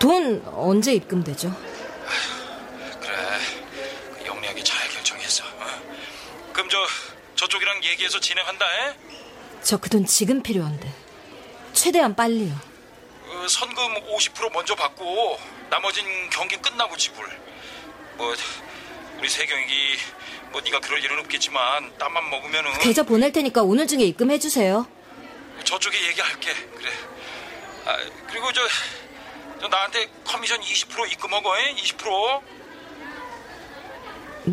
돈 0.00 0.42
언제 0.46 0.92
입금되죠? 0.94 1.54
그래, 3.00 3.16
그 4.18 4.26
영리하게 4.26 4.62
잘 4.64 4.88
결정했어. 4.88 5.44
어? 5.44 5.66
그럼 6.52 6.68
저 6.68 6.78
저쪽이랑 7.36 7.84
얘기해서 7.84 8.18
진행한다. 8.18 8.64
에? 8.66 8.94
저 9.62 9.76
그 9.78 9.88
돈 9.90 10.06
지금 10.06 10.42
필요한데. 10.42 10.90
최대한 11.74 12.16
빨리요. 12.16 12.52
어, 13.26 13.46
선금 13.48 13.94
50% 14.16 14.52
먼저 14.52 14.74
받고 14.74 15.38
나머진 15.70 16.04
경기 16.30 16.56
끝나고 16.56 16.96
지불. 16.96 17.24
뭐 18.16 18.34
우리 19.18 19.28
세경이 19.28 19.96
뭐 20.50 20.60
네가 20.62 20.80
그럴 20.80 21.02
일은 21.04 21.18
없겠지만 21.20 21.96
땀만 21.98 22.28
먹으면은 22.30 22.72
계좌 22.78 23.02
보낼 23.02 23.32
테니까 23.32 23.62
오늘 23.62 23.86
중에 23.86 24.00
입금해 24.04 24.38
주세요. 24.38 24.86
저쪽에 25.64 26.06
얘기할게. 26.08 26.54
그래. 26.76 26.90
아, 27.84 27.96
그리고 28.28 28.50
저, 28.52 28.62
저 29.60 29.68
나한테 29.68 30.08
커미션 30.24 30.60
20% 30.60 31.12
입금하고, 31.12 31.56
에? 31.58 31.74
20%. 31.74 32.42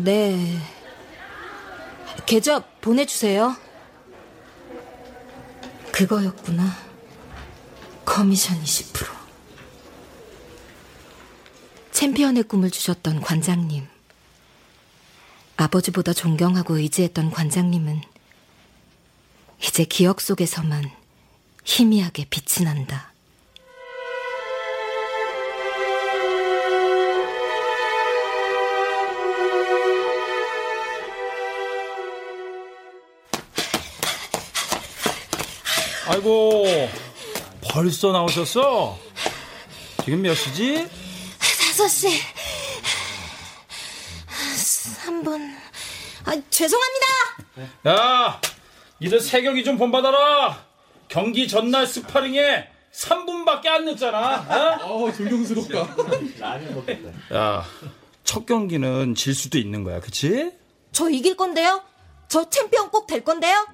네. 0.04 0.58
계좌 2.26 2.60
보내주세요. 2.80 3.56
그거였구나. 5.92 6.76
커미션 8.04 8.62
20%. 8.62 9.06
챔피언의 11.90 12.42
꿈을 12.42 12.70
주셨던 12.70 13.22
관장님. 13.22 13.88
아버지보다 15.56 16.12
존경하고 16.12 16.76
의지했던 16.76 17.30
관장님은 17.30 18.02
이제 19.60 19.84
기억 19.84 20.20
속에서만 20.20 20.90
희미하게 21.64 22.26
빛이 22.30 22.64
난다. 22.64 23.07
아이고, 36.08 36.64
벌써 37.70 38.12
나오셨어? 38.12 38.98
지금 40.04 40.22
몇 40.22 40.34
시지? 40.34 40.88
5시 41.38 42.08
3분 45.04 45.54
아, 46.24 46.42
죄송합니다 46.50 47.06
야, 47.88 48.40
니들 49.00 49.20
세경이 49.20 49.64
좀 49.64 49.76
본받아라. 49.76 50.66
경기 51.08 51.46
전날 51.48 51.86
스파링에 51.86 52.68
3분밖에 52.92 53.66
안 53.68 53.84
늦잖아. 53.84 54.78
어, 54.84 55.12
존경스럽다. 55.12 55.78
야, 57.34 57.64
첫 58.24 58.46
경기는 58.46 59.14
질 59.14 59.34
수도 59.34 59.58
있는 59.58 59.84
거야, 59.84 60.00
그치? 60.00 60.52
저 60.92 61.08
이길 61.10 61.36
건데요 61.36 61.82
저 62.28 62.48
챔피언 62.48 62.90
꼭 62.90 63.06
될 63.06 63.22
건데요 63.22 63.66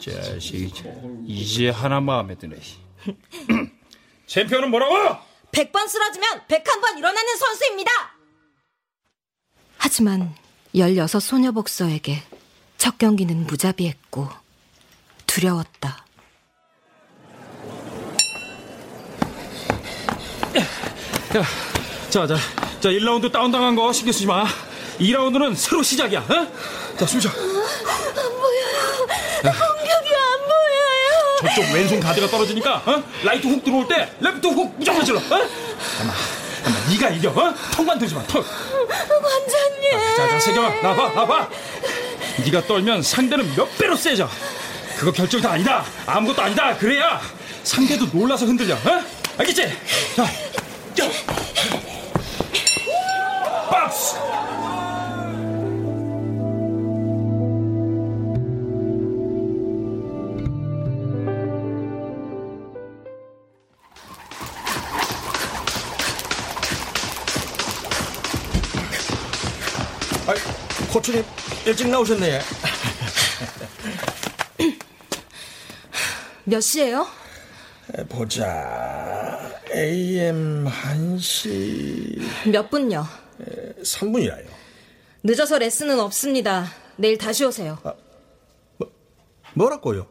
자식, 0.00 0.72
이제 1.26 1.68
하나 1.68 2.00
마음에 2.00 2.34
드네. 2.36 2.56
챔피언은 4.26 4.70
뭐라고? 4.70 4.94
100번 5.52 5.88
쓰러지면 5.88 6.42
101번 6.48 6.96
일어나는 6.98 7.36
선수입니다 7.36 7.90
하지만 9.78 10.32
16 10.74 11.20
소녀 11.20 11.50
복서에게 11.50 12.22
첫 12.78 12.98
경기는 12.98 13.46
무자비했고 13.46 14.28
두려웠다 15.26 16.06
야, 21.36 21.42
자, 22.10 22.26
자, 22.26 22.36
자, 22.80 22.88
1라운드 22.88 23.30
다운당한 23.30 23.76
거 23.76 23.92
신경 23.92 24.12
쓰지 24.12 24.26
마. 24.26 24.44
2라운드는 24.98 25.54
새로 25.54 25.82
시작이야, 25.82 26.20
어? 26.20 26.96
자, 26.98 27.06
숨 27.06 27.20
쉬어. 27.20 27.30
안 27.30 27.36
보여요 27.36 29.06
공격이 29.42 30.14
안 30.14 30.38
보여요 30.40 31.29
저쪽 31.40 31.64
왼손 31.72 32.00
가드가 32.00 32.26
떨어지니까, 32.28 32.82
어? 32.86 33.02
라이트 33.22 33.46
훅 33.48 33.64
들어올 33.64 33.88
때, 33.88 34.10
레프트 34.20 34.46
훅 34.48 34.74
무조건 34.78 35.04
질러, 35.04 35.18
어? 35.18 35.22
잠깐만, 35.22 36.16
잠깐만, 36.62 36.90
네가 36.90 37.08
이겨, 37.10 37.30
어? 37.30 37.54
턱만 37.72 37.98
들지 37.98 38.14
마, 38.14 38.22
턱. 38.24 38.44
관장님 38.88 40.16
자, 40.16 40.28
자, 40.28 40.40
세경아, 40.40 40.82
나봐, 40.82 41.08
나봐. 41.14 41.48
네가 42.44 42.66
떨면 42.66 43.02
상대는 43.02 43.54
몇 43.56 43.78
배로 43.78 43.96
세져. 43.96 44.28
그거 44.98 45.10
결정 45.12 45.40
다 45.40 45.52
아니다. 45.52 45.84
아무것도 46.06 46.42
아니다. 46.42 46.76
그래야 46.76 47.20
상대도 47.64 48.06
놀라서 48.12 48.44
흔들려. 48.44 48.74
어? 48.74 49.02
알겠지? 49.38 49.62
자, 50.16 50.26
자. 50.94 51.08
박스. 53.70 54.16
아, 71.10 71.12
코치님 71.12 71.24
일찍 71.66 71.88
나오셨네. 71.88 72.40
몇 76.44 76.60
시예요? 76.60 77.06
보자. 78.08 79.50
AM 79.72 80.66
1시 80.66 82.48
몇 82.50 82.70
분요? 82.70 83.04
3분이라요. 83.82 84.46
늦어서 85.22 85.58
레슨은 85.58 85.98
없습니다 86.00 86.66
내일 86.96 87.18
다시 87.18 87.44
오세요 87.44 87.78
뭐라고요? 89.54 90.06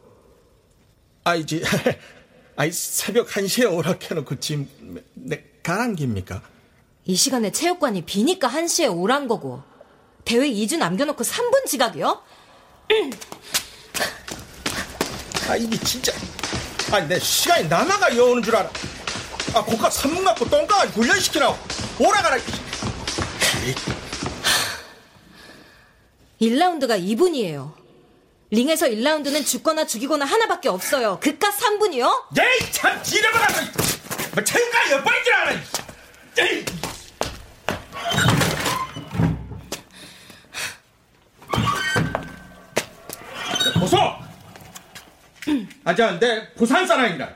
아, 1.24 1.34
이제, 1.34 1.62
아이, 2.56 2.70
새벽 2.72 3.28
1시에 3.28 3.70
오라 3.72 3.98
해놓고 4.02 4.38
지금, 4.40 4.68
네, 5.14 5.44
가란 5.62 5.94
깁니까? 5.96 6.42
이 7.04 7.14
시간에 7.14 7.50
체육관이 7.50 8.04
비니까 8.04 8.48
1시에 8.48 8.94
오란 8.94 9.28
거고 9.28 9.62
대회 10.24 10.48
2주 10.48 10.78
남겨놓고 10.78 11.24
3분 11.24 11.66
지각이요? 11.66 12.22
아, 15.48 15.56
이게 15.56 15.76
진짜. 15.78 16.12
아니, 16.92 17.08
내 17.08 17.18
시간이 17.18 17.68
남아가 17.68 18.16
여오는 18.16 18.42
줄 18.42 18.54
알아. 18.56 18.70
아, 19.54 19.64
고가 19.64 19.88
3분 19.88 20.24
갖고 20.24 20.48
똥강아지 20.48 20.92
훈련시키라고. 20.92 21.56
오라가라. 21.98 22.38
1라운드가 26.40 26.98
2분이에요 26.98 27.74
링에서 28.50 28.86
1라운드는 28.86 29.44
죽거나 29.46 29.86
죽이거나 29.86 30.24
하나밖에 30.24 30.68
없어요 30.68 31.20
그깟 31.20 31.40
3분이요? 31.40 32.38
에이, 32.38 32.72
참, 32.72 33.02
지려봐라. 33.02 33.46
뭐, 34.34 34.42
체육관 34.42 34.88
몇 34.88 35.04
번인 35.04 35.24
줄 35.24 35.34
알아. 35.34 35.52
에이. 36.38 36.64
보소! 43.78 43.96
아, 45.84 45.94
저, 45.94 46.18
내 46.18 46.52
부산 46.54 46.86
사람이다. 46.86 47.28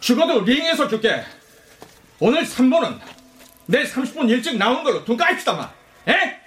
죽어도 0.00 0.40
링에서 0.40 0.88
죽게. 0.88 1.22
오늘 2.18 2.44
3번은 2.44 2.98
내 3.66 3.84
30분 3.84 4.28
일찍 4.28 4.56
나오는 4.56 4.82
걸로 4.82 5.04
퉁 5.04 5.16
까입시다, 5.16 5.52
마. 5.52 5.72
에? 6.08 6.40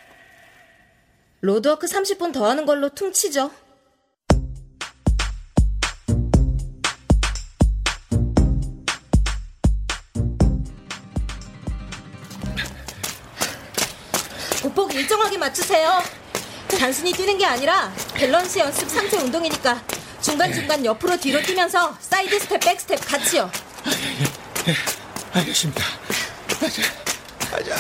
로드워크 1.42 1.88
30분 1.88 2.32
더 2.32 2.50
하는 2.50 2.66
걸로 2.66 2.88
퉁치죠 2.90 3.52
보폭 14.64 14.96
일정하게 14.96 15.38
맞추세요 15.38 16.23
단순히 16.78 17.12
뛰는 17.14 17.38
게 17.38 17.46
아니라 17.46 17.92
밸런스 18.14 18.60
연습 18.60 18.90
상체 18.90 19.18
운동이니까 19.18 19.82
중간중간 20.22 20.86
옆으로 20.86 21.18
뒤로 21.18 21.42
뛰면서 21.42 21.96
사이드 22.00 22.40
스텝, 22.40 22.60
백 22.62 22.80
스텝 22.80 23.06
같이요 23.08 23.52
알겠습니다. 25.34 25.84
아 27.52 27.64
자, 27.64 27.76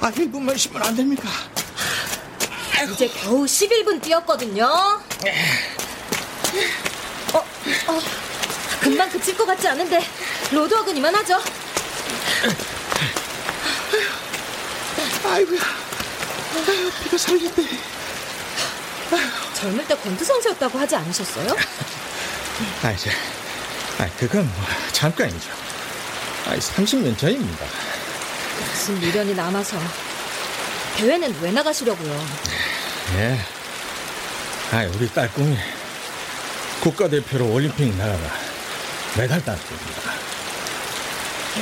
아, 0.00 0.10
1분만 0.10 0.56
쉬면 0.56 0.82
안 0.82 0.94
됩니까? 0.94 1.28
이제 2.92 3.08
겨우 3.08 3.44
11분 3.44 4.00
뛰었거든요. 4.02 4.64
어, 7.32 7.38
어, 7.38 8.00
금방 8.80 9.08
그칠 9.10 9.36
것 9.36 9.46
같지 9.46 9.68
않은데 9.68 10.04
로드워크는 10.50 10.96
이만하죠? 10.98 11.40
아이고야. 15.24 15.60
피가 17.04 17.16
살린대. 17.18 17.62
젊을 19.54 19.86
때 19.86 19.96
권투 19.96 20.24
선수였다고 20.24 20.78
하지 20.78 20.96
않으셨어요? 20.96 21.56
아, 22.82 22.90
이제, 22.92 23.10
아, 23.98 24.08
그건 24.18 24.46
뭐, 24.46 24.64
잠깐이죠. 24.92 25.50
아, 26.46 26.56
30년 26.56 27.16
전입니다. 27.16 27.66
무슨 28.70 29.00
미련이 29.00 29.34
남아서 29.34 29.78
대회는 30.96 31.40
왜 31.40 31.50
나가시려고요? 31.52 32.26
예. 33.16 33.38
아, 34.72 34.84
우리 34.94 35.08
딸 35.12 35.32
꿈이 35.32 35.56
국가대표로 36.80 37.52
올림픽 37.52 37.94
나가가 37.96 38.34
메달 39.16 39.44
따입니다 39.44 40.12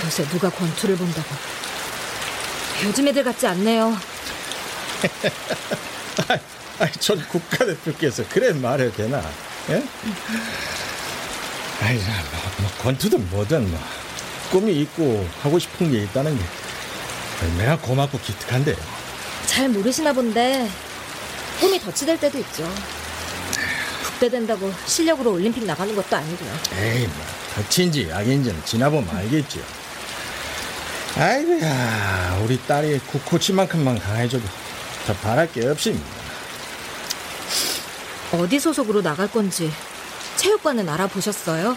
요새 0.04 0.24
누가 0.28 0.48
권투를 0.48 0.96
본다고 0.96 1.28
요즘 2.84 3.08
애들 3.08 3.24
같지 3.24 3.46
않네요. 3.48 3.98
아이, 6.80 6.90
전 6.92 7.22
국가대표께서 7.28 8.24
그래 8.30 8.54
말해도 8.54 8.96
되나? 8.96 9.22
예? 9.68 9.82
아이, 11.82 11.94
뭐, 11.96 12.14
뭐, 12.58 12.70
권투든 12.82 13.28
뭐든 13.30 13.70
뭐, 13.70 13.78
꿈이 14.50 14.80
있고 14.80 15.28
하고 15.42 15.58
싶은 15.58 15.92
게 15.92 16.02
있다는 16.04 16.36
게 16.36 16.42
얼마나 17.42 17.76
고맙고 17.78 18.18
기특한데요. 18.18 18.76
잘 19.44 19.68
모르시나 19.68 20.14
본데 20.14 20.70
꿈이 21.60 21.78
덫이 21.78 22.06
될 22.06 22.18
때도 22.18 22.38
있죠. 22.38 22.66
국대 24.02 24.30
된다고 24.30 24.72
실력으로 24.86 25.32
올림픽 25.32 25.64
나가는 25.64 25.94
것도 25.94 26.16
아니고요. 26.16 26.50
에이, 26.78 27.06
뭐, 27.06 27.26
덕친지 27.56 28.08
약인지는 28.08 28.64
지나보면 28.64 29.14
알겠죠. 29.14 29.60
아이고야, 31.18 32.40
우리 32.42 32.58
딸이 32.62 33.00
국코치만큼만 33.00 33.98
강해져도 33.98 34.44
더 35.06 35.12
바랄 35.16 35.52
게 35.52 35.66
없습니다. 35.66 36.19
어디 38.32 38.60
소속으로 38.60 39.02
나갈 39.02 39.30
건지 39.30 39.70
체육관은 40.36 40.88
알아보셨어요? 40.88 41.76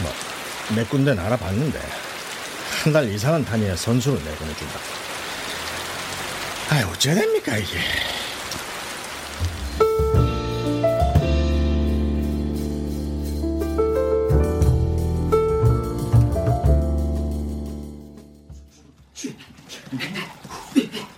뭐, 0.00 0.12
몇 0.76 0.88
군데는 0.88 1.22
알아봤는데 1.22 1.80
한 2.84 2.92
달 2.92 3.08
이상은 3.12 3.44
다녀야 3.44 3.74
선수로 3.76 4.14
내보내준다. 4.14 4.74
아이 6.70 6.82
어째 6.84 7.12
됩니까 7.14 7.56
이게. 7.56 7.78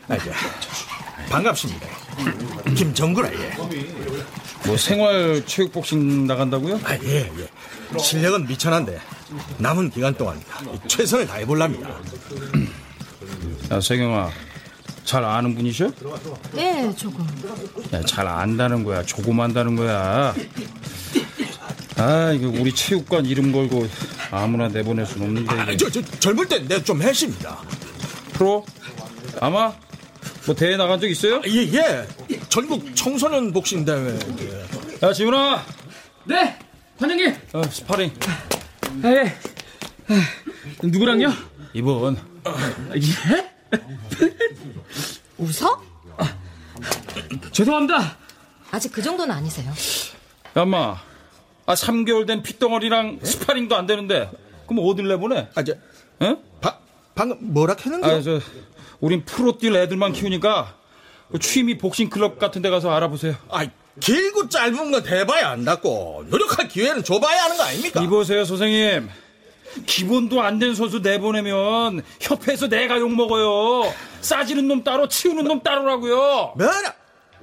아이 0.08 0.18
반갑습니다. 1.30 1.99
김 2.80 2.94
정구라, 2.94 3.30
예. 3.34 3.52
뭐 4.64 4.74
생활 4.78 5.44
체육 5.44 5.70
복싱 5.70 6.26
나간다고요? 6.26 6.80
아, 6.82 6.96
예, 7.02 7.30
예. 7.30 7.98
실력은 7.98 8.46
미천한데 8.46 8.98
남은 9.58 9.90
기간 9.90 10.14
동안 10.14 10.40
최선을 10.88 11.26
다해 11.26 11.44
볼랍니다. 11.44 11.90
야, 13.70 13.80
세경아. 13.82 14.30
잘 15.04 15.22
아는 15.22 15.54
분이셔? 15.54 15.92
네, 16.54 16.90
조금. 16.96 17.26
야, 17.92 18.00
잘 18.06 18.26
안다는 18.26 18.82
거야. 18.82 19.02
조금 19.02 19.38
안다는 19.38 19.76
거야. 19.76 20.34
아, 21.98 22.32
이거 22.32 22.48
우리 22.48 22.74
체육관 22.74 23.26
이름 23.26 23.52
걸고 23.52 23.86
아무나 24.30 24.68
내보낼 24.68 25.04
순 25.04 25.20
없는데. 25.20 25.52
아, 25.52 25.76
저, 25.76 25.90
저 25.90 26.00
젊을 26.00 26.48
때 26.48 26.66
내가 26.66 26.82
좀 26.82 27.02
했습니다. 27.02 27.58
프로? 28.32 28.64
아마? 29.38 29.70
뭐 30.46 30.54
대회 30.54 30.78
나간 30.78 30.98
적 30.98 31.06
있어요? 31.06 31.42
예, 31.46 31.58
예. 31.74 32.06
전국 32.50 32.94
청소년 32.96 33.52
복싱 33.52 33.84
대회. 33.84 34.18
야, 35.02 35.12
지훈아. 35.12 35.64
네, 36.24 36.58
관장님. 36.98 37.34
어, 37.52 37.62
스파링. 37.62 38.12
아, 39.04 39.08
예. 39.08 39.36
아, 40.08 40.22
누구랑요? 40.82 41.32
이번. 41.72 42.16
예? 42.96 43.50
웃어? 45.38 45.80
죄송합니다. 47.52 48.16
아직 48.72 48.90
그 48.92 49.00
정도는 49.00 49.32
아니세요. 49.32 49.70
야, 49.70 50.62
엄마. 50.62 50.96
아, 51.66 51.74
3개월 51.74 52.26
된 52.26 52.42
핏덩어리랑 52.42 53.20
스파링도 53.22 53.76
안 53.76 53.86
되는데. 53.86 54.28
그럼 54.66 54.84
어딜 54.88 55.06
내보내? 55.06 55.48
아, 55.54 55.62
저, 55.62 55.74
응? 56.22 56.36
바, 56.60 56.78
방금 57.14 57.38
뭐라 57.40 57.76
했는데? 57.78 58.06
아, 58.08 58.20
저, 58.20 58.40
우린 58.98 59.24
프로 59.24 59.56
뛸 59.56 59.76
애들만 59.76 60.12
키우니까 60.12 60.79
그 61.30 61.38
취미 61.38 61.78
복싱 61.78 62.10
클럽 62.10 62.38
같은 62.38 62.62
데 62.62 62.70
가서 62.70 62.90
알아보세요. 62.90 63.34
아, 63.50 63.66
길고 64.00 64.48
짧은 64.48 64.90
건 64.90 65.02
대봐야 65.02 65.50
안다고. 65.50 66.24
노력할 66.28 66.68
기회는 66.68 67.04
줘봐야 67.04 67.44
하는 67.44 67.56
거 67.56 67.62
아닙니까? 67.64 68.02
이보세요, 68.02 68.44
선생님. 68.44 69.08
기본도 69.86 70.40
안 70.42 70.58
된 70.58 70.74
선수 70.74 70.98
내보내면 70.98 72.02
협회에서 72.20 72.68
내가 72.68 72.98
욕먹어요. 72.98 73.92
싸지는 74.20 74.66
놈 74.66 74.82
따로, 74.82 75.06
치우는 75.06 75.44
놈 75.44 75.60
따로라고요. 75.62 76.54
뭐라? 76.56 76.94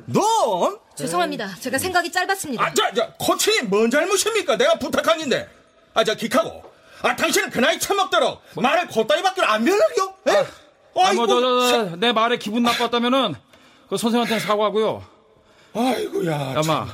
넌? 0.07 0.77
죄송합니다. 0.95 1.55
제가 1.59 1.77
생각이 1.77 2.11
짧았습니다. 2.11 2.63
아, 2.63 2.73
자, 2.73 2.91
자, 2.93 3.13
코치님 3.17 3.69
뭔 3.69 3.89
잘못입니까? 3.89 4.57
내가 4.57 4.77
부탁한 4.77 5.21
인데. 5.21 5.47
아, 5.93 6.03
자, 6.03 6.15
기카고. 6.15 6.63
아, 7.03 7.15
당신은 7.15 7.49
그 7.51 7.59
나이 7.59 7.79
처먹도록 7.79 8.41
말을 8.55 8.87
곧다리밖에 8.87 9.41
안 9.43 9.63
변하려? 9.63 10.13
예? 10.29 10.31
아, 11.01 11.13
뭐, 11.13 11.27
저, 11.27 11.39
저, 11.39 11.69
저, 11.69 11.95
내 11.97 12.11
말에 12.11 12.37
기분 12.37 12.63
나빴다면은 12.63 13.35
그 13.89 13.97
선생한테는 13.97 14.39
사과하고요. 14.41 15.03
아이고야. 15.73 16.55
야마, 16.55 16.87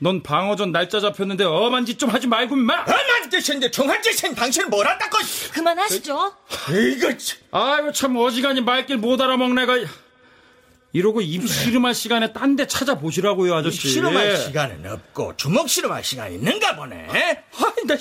넌 0.00 0.22
방어전 0.22 0.72
날짜 0.72 1.00
잡혔는데 1.00 1.44
엄한 1.44 1.86
짓 1.86 1.98
좀 1.98 2.10
하지 2.10 2.26
말고 2.26 2.56
마. 2.56 2.80
엄한 2.82 3.30
짓인데 3.30 3.70
정한 3.70 4.02
짓인 4.02 4.34
당신은 4.34 4.68
뭘 4.70 4.86
한다고? 4.86 5.18
그만하시죠. 5.52 6.32
이거 6.70 7.16
참. 7.16 7.38
아이고 7.52 7.92
참 7.92 8.16
어지간히 8.16 8.60
말길 8.60 8.98
못 8.98 9.20
알아먹네가. 9.20 9.74
이러고 10.94 11.20
입 11.22 11.48
씨름할 11.48 11.92
시간에 11.92 12.32
딴 12.32 12.54
데 12.56 12.66
찾아보시라고요, 12.68 13.52
아저씨. 13.56 13.88
씨름할 13.90 14.36
시간은 14.36 14.86
없고 14.90 15.34
주먹 15.36 15.68
씨름할 15.68 16.04
시간이 16.04 16.36
있는가 16.36 16.76
보네. 16.76 17.08
아이, 17.10 17.86
나, 17.86 17.96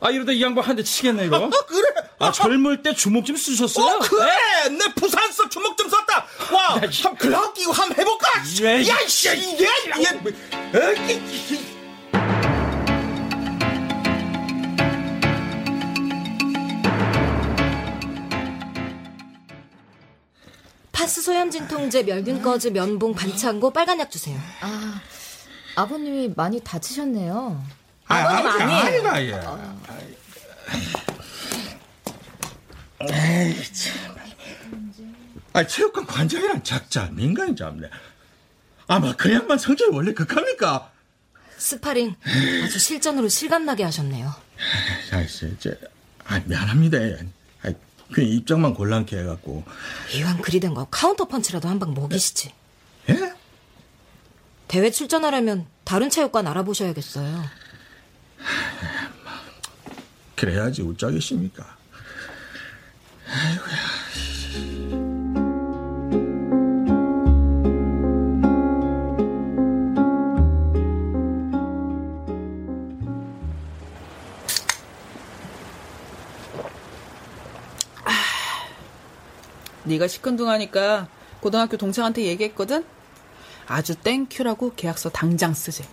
아, 0.00 0.10
이러다 0.10 0.32
이 0.32 0.42
양반 0.42 0.64
한 0.64 0.74
대 0.76 0.82
치겠네, 0.82 1.26
이거. 1.26 1.48
그래. 1.68 1.88
아, 2.18 2.32
젊을 2.32 2.82
때 2.82 2.94
주먹 2.94 3.24
좀 3.24 3.36
쓰셨어요? 3.36 3.86
어, 3.94 3.98
그래. 4.00 4.26
내 4.70 4.92
부산 4.94 5.30
서 5.30 5.48
주먹 5.48 5.76
좀 5.78 5.88
썼다. 5.88 6.26
와, 6.52 6.80
한 6.80 7.16
글라우 7.16 7.52
끼고 7.54 7.70
한번 7.72 7.96
해볼까? 7.98 8.28
왜? 8.60 8.88
야, 8.88 8.96
씨, 9.06 9.28
이게, 9.36 9.68
이게, 9.96 11.71
파스 21.02 21.20
소염 21.20 21.50
진통제, 21.50 22.04
멸균 22.04 22.40
꺼즈, 22.42 22.68
면봉, 22.68 23.12
반창고, 23.14 23.72
빨간 23.72 23.98
약 23.98 24.08
주세요. 24.08 24.38
아, 24.60 25.00
아버님이 25.74 26.32
많이 26.36 26.60
다치셨네요. 26.60 27.60
아버님 28.06 28.46
아니에요. 28.46 29.08
아이가, 29.10 29.20
예. 33.10 33.48
에이, 33.48 33.56
참. 33.72 34.14
아, 35.54 35.66
체육관 35.66 36.06
관장이란 36.06 36.62
작자, 36.62 37.08
민간인 37.10 37.56
잡네. 37.56 37.90
아마 38.86 39.16
그 39.16 39.32
양반 39.32 39.58
성질이 39.58 39.90
원래 39.92 40.12
극합니까? 40.12 40.92
스파링 41.56 42.14
아주 42.62 42.78
실전으로 42.78 43.28
실감나게 43.28 43.82
하셨네요. 43.82 44.32
자, 45.10 45.20
이제, 45.20 45.76
아, 46.26 46.40
미안합니다. 46.44 46.98
아, 48.12 48.14
그 48.14 48.20
입장만 48.22 48.74
곤란케 48.74 49.16
해갖고. 49.18 49.64
이왕 50.14 50.38
그리 50.42 50.60
된 50.60 50.74
거 50.74 50.86
카운터 50.90 51.24
펀치라도 51.26 51.68
한 51.68 51.78
방 51.78 51.94
먹이시지. 51.94 52.52
예? 53.10 53.32
대회 54.68 54.90
출전하려면 54.90 55.66
다른 55.84 56.08
체육관 56.10 56.46
알아보셔야겠어요. 56.46 57.42
그래야지 60.36 60.82
웃자겠습니까? 60.82 61.76
네가 79.92 80.08
시큰둥하니까 80.08 81.08
고등학교 81.40 81.76
동창한테 81.76 82.22
얘기했거든. 82.24 82.84
아주 83.66 83.94
thank 83.94 84.27
you라고 84.27 84.72
계약서 84.74 85.10
당장 85.10 85.54
쓰지. 85.54 85.84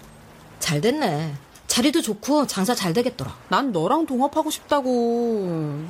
잘 0.60 0.82
됐네. 0.82 1.36
자리도 1.68 2.02
좋고 2.02 2.48
장사 2.48 2.74
잘 2.74 2.94
되겠더라. 2.94 3.36
난 3.50 3.72
너랑 3.72 4.06
동업하고 4.06 4.50
싶다고. 4.52 5.84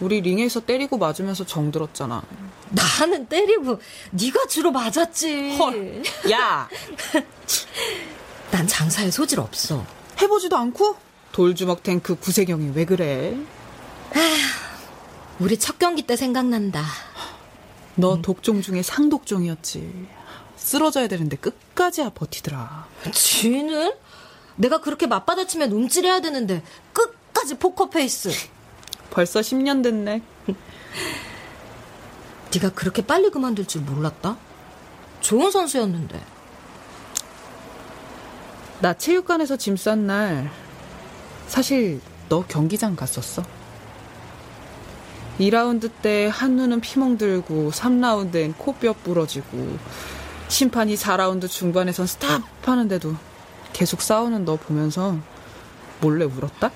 우리 0.00 0.20
링에서 0.20 0.60
때리고 0.60 0.98
맞으면서 0.98 1.46
정들었잖아. 1.46 2.22
나는 2.70 3.26
때리고 3.26 3.80
네가 4.10 4.46
주로 4.48 4.70
맞았지. 4.72 5.56
헐. 5.56 6.02
야, 6.30 6.68
난 8.50 8.66
장사에 8.66 9.10
소질 9.10 9.38
없어. 9.40 9.84
해보지도 10.20 10.56
않고 10.56 10.96
돌주먹 11.32 11.82
탱크 11.82 12.16
구세경이 12.16 12.72
왜 12.74 12.84
그래? 12.84 13.36
우리 15.38 15.58
첫 15.58 15.78
경기 15.78 16.02
때 16.02 16.16
생각난다. 16.16 16.82
너 17.96 18.20
독종 18.20 18.60
중에 18.62 18.82
상독종이었지. 18.82 20.08
쓰러져야 20.56 21.08
되는데 21.08 21.36
끝까지 21.36 22.02
버티더라. 22.14 22.86
지는? 23.12 23.92
내가 24.56 24.80
그렇게 24.80 25.06
맞받아치면 25.06 25.72
움찔해야 25.72 26.20
되는데 26.20 26.62
끝까지 26.92 27.56
포커페이스. 27.58 28.30
벌써 29.10 29.40
10년 29.40 29.82
됐네. 29.82 30.22
네가 32.54 32.70
그렇게 32.74 33.02
빨리 33.04 33.30
그만둘 33.30 33.66
줄 33.66 33.82
몰랐다? 33.82 34.36
좋은 35.20 35.50
선수였는데. 35.50 36.20
나 38.80 38.94
체육관에서 38.94 39.56
짐 39.56 39.74
싼 39.76 40.06
날 40.06 40.50
사실 41.46 42.00
너 42.28 42.44
경기장 42.46 42.96
갔었어. 42.96 43.42
2라운드 45.38 45.90
때 46.02 46.30
한눈은 46.32 46.80
피멍 46.80 47.18
들고 47.18 47.70
3라운드엔 47.72 48.56
코뼈 48.56 48.92
부러지고 48.92 49.78
심판이 50.48 50.94
4라운드 50.94 51.48
중반에선 51.48 52.06
스탑 52.06 52.42
하는데도 52.62 53.16
계속 53.72 54.02
싸우는 54.02 54.44
너 54.44 54.56
보면서 54.56 55.16
몰래 56.00 56.24
울었다? 56.24 56.70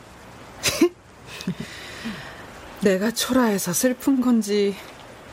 내가 2.83 3.11
초라해서 3.11 3.73
슬픈 3.73 4.21
건지 4.21 4.75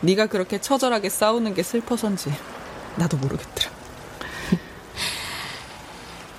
네가 0.02 0.28
그렇게 0.28 0.62
처절하게 0.62 1.10
싸우는 1.10 1.54
게 1.54 1.64
슬퍼서인지 1.64 2.34
나도 2.98 3.18
모르겠더라. 3.18 3.72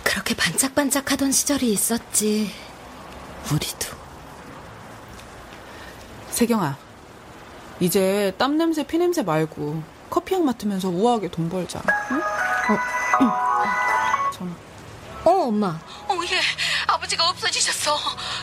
그렇게 0.05 0.35
반짝반짝하던 0.35 1.33
시절이 1.33 1.73
있었지. 1.73 2.51
우리도. 3.53 3.86
세경아, 6.37 6.77
이제 7.81 8.31
땀 8.37 8.59
냄새, 8.59 8.87
피 8.87 8.99
냄새 8.99 9.23
말고 9.23 9.83
커피향 10.11 10.45
맡으면서 10.45 10.91
우아하게 10.91 11.29
돈 11.29 11.49
벌자. 11.49 11.83
응? 12.11 12.21
전화. 14.35 14.55
어, 15.25 15.31
엄마. 15.49 15.69
어, 15.69 16.21
예. 16.31 16.41
아버지가 16.89 17.27
없어지셨어. 17.31 17.97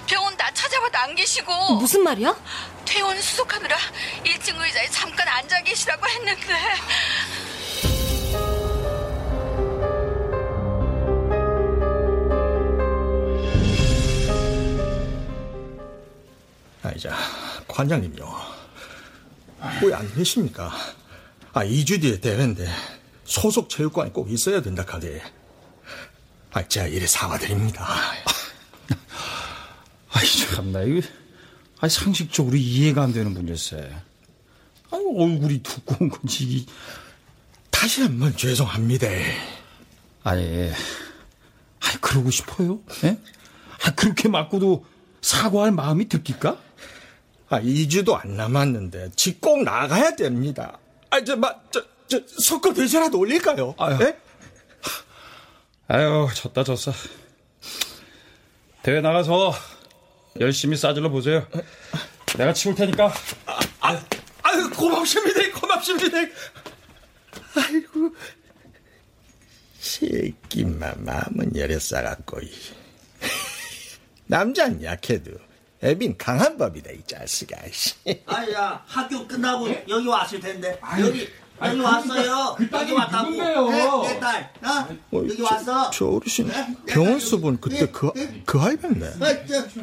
병원 0.07 0.35
다 0.35 0.49
찾아봐도 0.55 0.97
안 0.97 1.13
계시고. 1.13 1.75
무슨 1.75 2.03
말이야? 2.03 2.35
퇴원 2.83 3.21
수속하느라 3.21 3.77
1층 4.23 4.59
의자에 4.59 4.87
했는데. 6.07 6.55
아, 16.81 16.91
이제 16.95 17.07
관장님요. 17.73 18.23
왜 19.83 19.93
안 19.93 20.13
계십니까? 20.13 20.71
아, 21.53 21.65
2주 21.65 22.01
뒤에 22.01 22.19
대회인데 22.19 22.67
소속 23.25 23.69
체육관에 23.69 24.11
꼭 24.11 24.31
있어야 24.31 24.61
된다 24.61 24.85
카대. 24.85 25.21
아, 26.51 26.67
제가 26.67 26.87
이래 26.87 27.07
사과드립니다. 27.07 27.87
아이 30.11 30.27
참나 30.27 30.83
이거 30.83 31.07
아 31.79 31.89
상식적으로 31.89 32.55
이해가 32.55 33.01
안 33.03 33.13
되는 33.13 33.33
문제세. 33.33 33.77
아 34.91 34.95
얼굴이 34.95 35.63
두꺼운 35.63 36.09
건지 36.11 36.67
다시 37.71 38.01
한 38.03 38.19
번 38.19 38.35
죄송합니다. 38.37 39.07
아니, 40.23 40.69
아니 41.81 42.01
그러고 42.01 42.29
싶어요? 42.29 42.79
예? 43.03 43.17
아 43.85 43.91
그렇게 43.95 44.29
맞고도 44.29 44.85
사과할 45.21 45.71
마음이 45.71 46.07
들길까? 46.07 46.57
아, 47.49 47.59
2주도 47.61 48.13
안 48.13 48.35
남았는데 48.35 49.11
집꼭 49.15 49.63
나가야 49.63 50.15
됩니다. 50.15 50.79
아, 51.09 51.23
저, 51.23 51.35
마, 51.35 51.53
저, 51.71 51.83
저, 52.07 52.19
석고 52.27 52.73
대세라도 52.73 53.19
올릴까요? 53.19 53.75
아유. 53.77 53.97
예? 54.01 54.17
아유 55.87 56.27
졌다 56.33 56.63
졌어. 56.63 56.91
대회 58.81 59.01
나가서 59.01 59.53
열심히 60.39 60.75
싸질러 60.75 61.09
보세요. 61.09 61.45
내가 62.37 62.53
치울 62.53 62.75
테니까. 62.75 63.13
아유, 63.79 63.99
아유, 64.41 64.69
고맙습니다. 64.71 65.59
고맙습니다. 65.59 66.17
아이고. 67.55 68.15
새끼만 69.79 71.03
마음은 71.03 71.55
열에 71.55 71.77
싸갖고. 71.77 72.39
남자는 74.25 74.83
약해도 74.83 75.31
애빈 75.83 76.17
강한 76.17 76.57
법이다, 76.57 76.91
이 76.91 77.01
자식아. 77.05 77.57
아야 78.25 78.81
학교 78.87 79.27
끝나고 79.27 79.67
여기 79.89 80.07
왔을 80.07 80.39
텐데 80.39 80.79
여기 80.99 81.27
여기 81.61 81.79
왔어요. 81.81 82.55
그 82.57 82.63
여기 82.63 82.71
딸이 82.71 82.91
왔다고. 82.93 83.29
누군데요? 83.29 84.01
내, 84.01 84.13
내 84.13 84.19
딸. 84.19 84.53
어? 84.63 84.87
어이, 85.17 85.29
여기 85.29 85.37
저, 85.37 85.43
왔어. 85.43 85.89
저 85.91 86.05
어르신 86.07 86.49
병원 86.87 87.19
수분 87.19 87.59
그때 87.59 87.85
그, 87.91 88.11
그 88.45 88.57
할배인데. 88.57 89.07
어, 89.07 89.45
저, 89.47 89.81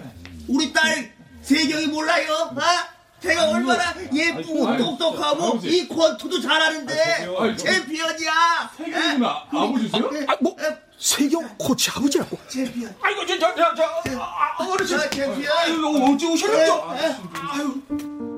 우리 0.48 0.72
딸 0.72 1.14
세경이 1.42 1.86
몰라요? 1.88 2.32
어? 2.50 2.99
제가 3.22 3.50
얼마나 3.50 3.94
예쁘고 4.12 4.76
똑똑하고 4.76 5.58
이 5.62 5.86
권투도 5.88 6.40
잘하는데 6.40 7.26
챔피언이야. 7.56 8.70
세경이구나. 8.76 9.44
아버지세요? 9.50 10.10
아, 10.26 10.36
뭐, 10.40 10.56
세경 10.98 11.56
코치 11.58 11.90
아버지라고? 11.90 12.38
챔피언. 12.48 12.94
아이고, 13.00 13.26
저, 13.26 13.38
저, 13.38 13.54
저, 13.54 13.74
저, 13.74 14.20
아, 14.20 14.56
어르신. 14.64 14.98
저 14.98 15.10
챔피언. 15.10 15.56
아유, 15.58 16.04
언제 16.04 16.26
오셨죠? 16.26 16.52
네, 16.52 17.08
네. 17.08 17.16
아유. 17.52 18.29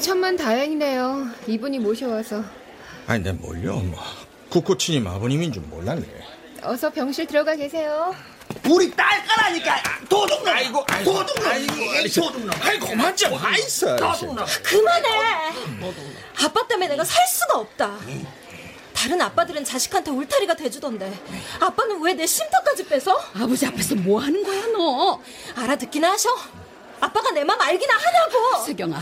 천만 0.00 0.36
다행이네요. 0.36 1.28
이분이 1.46 1.78
모셔와서. 1.80 2.42
아니, 3.06 3.22
내 3.22 3.32
뭘요, 3.32 3.76
뭐. 3.76 3.98
구코치님 4.50 5.06
아버님인 5.06 5.52
줄 5.52 5.62
몰랐네. 5.64 6.06
어서 6.62 6.90
병실 6.90 7.26
들어가 7.26 7.54
계세요. 7.54 8.14
우리 8.68 8.90
딸 8.96 9.24
까라니까 9.26 9.76
도둑놈. 10.08 10.48
아이고, 10.48 10.84
도둑놈. 11.04 11.46
아이고. 11.46 11.74
도둑놈. 12.14 12.50
아이고, 12.60 12.86
그만 12.88 13.16
좀. 13.16 13.34
아저씨. 13.34 13.80
도둑놈. 13.86 14.44
그만해! 14.64 15.08
아빠 16.44 16.66
때문에 16.66 16.88
내가 16.88 17.04
살 17.04 17.26
수가 17.26 17.58
없다. 17.58 17.96
다른 18.94 19.20
아빠들은 19.20 19.64
자식한테 19.64 20.10
울타리가 20.10 20.54
돼주던데 20.56 21.10
아빠는 21.60 22.02
왜 22.02 22.12
내 22.12 22.26
쉼터까지 22.26 22.84
뺏어? 22.86 23.18
아버지 23.34 23.64
앞에서 23.64 23.94
뭐 23.94 24.20
하는 24.20 24.42
거야 24.44 24.66
너? 24.66 25.22
알아듣기나 25.56 26.10
하셔? 26.12 26.28
아빠가 27.00 27.30
내 27.30 27.42
맘 27.44 27.58
알기나 27.58 27.94
하냐고! 27.94 28.66
세경아, 28.66 29.00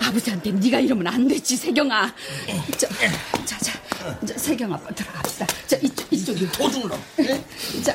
아버지한테 0.00 0.52
네가 0.52 0.80
이러면 0.80 1.06
안 1.06 1.26
되지 1.28 1.56
세경아. 1.56 2.14
저, 2.78 2.88
자, 3.44 3.58
자, 3.58 3.80
자, 4.26 4.38
세경 4.38 4.72
아빠 4.72 4.92
들어갑시다. 4.94 5.46
자, 5.66 5.76
이쪽, 5.82 6.12
이쪽이. 6.12 6.52
도둑놈. 6.52 6.90
자, 7.84 7.92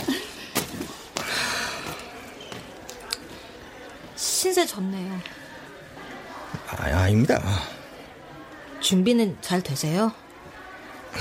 신세 4.16 4.66
졌네요. 4.66 5.20
아, 6.68 6.84
아닙니다. 6.84 7.42
준비는 8.80 9.38
잘 9.42 9.62
되세요? 9.62 10.12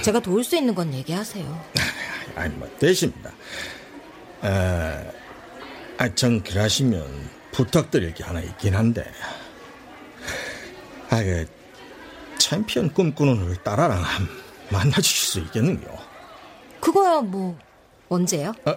제가 0.03 0.21
도울 0.21 0.43
수 0.43 0.57
있는 0.57 0.75
건 0.75 0.93
얘기하세요. 0.95 1.65
아니, 2.35 2.55
뭐, 2.55 2.69
되십니다. 2.79 3.31
아, 4.41 5.03
아, 5.99 6.15
전 6.15 6.43
그러시면 6.43 7.31
부탁드릴 7.53 8.15
게 8.15 8.25
하나 8.25 8.41
있긴 8.41 8.75
한데. 8.75 9.05
아, 11.13 11.23
그, 11.23 11.47
챔피언 12.39 12.91
꿈꾸는 12.95 13.43
우리 13.43 13.55
딸아랑 13.63 14.03
한 14.03 14.27
만나주실 14.71 15.29
수 15.29 15.41
있겠는요? 15.41 15.87
그거야 16.81 17.21
뭐 17.21 17.59
언제요? 18.09 18.55
아, 18.65 18.75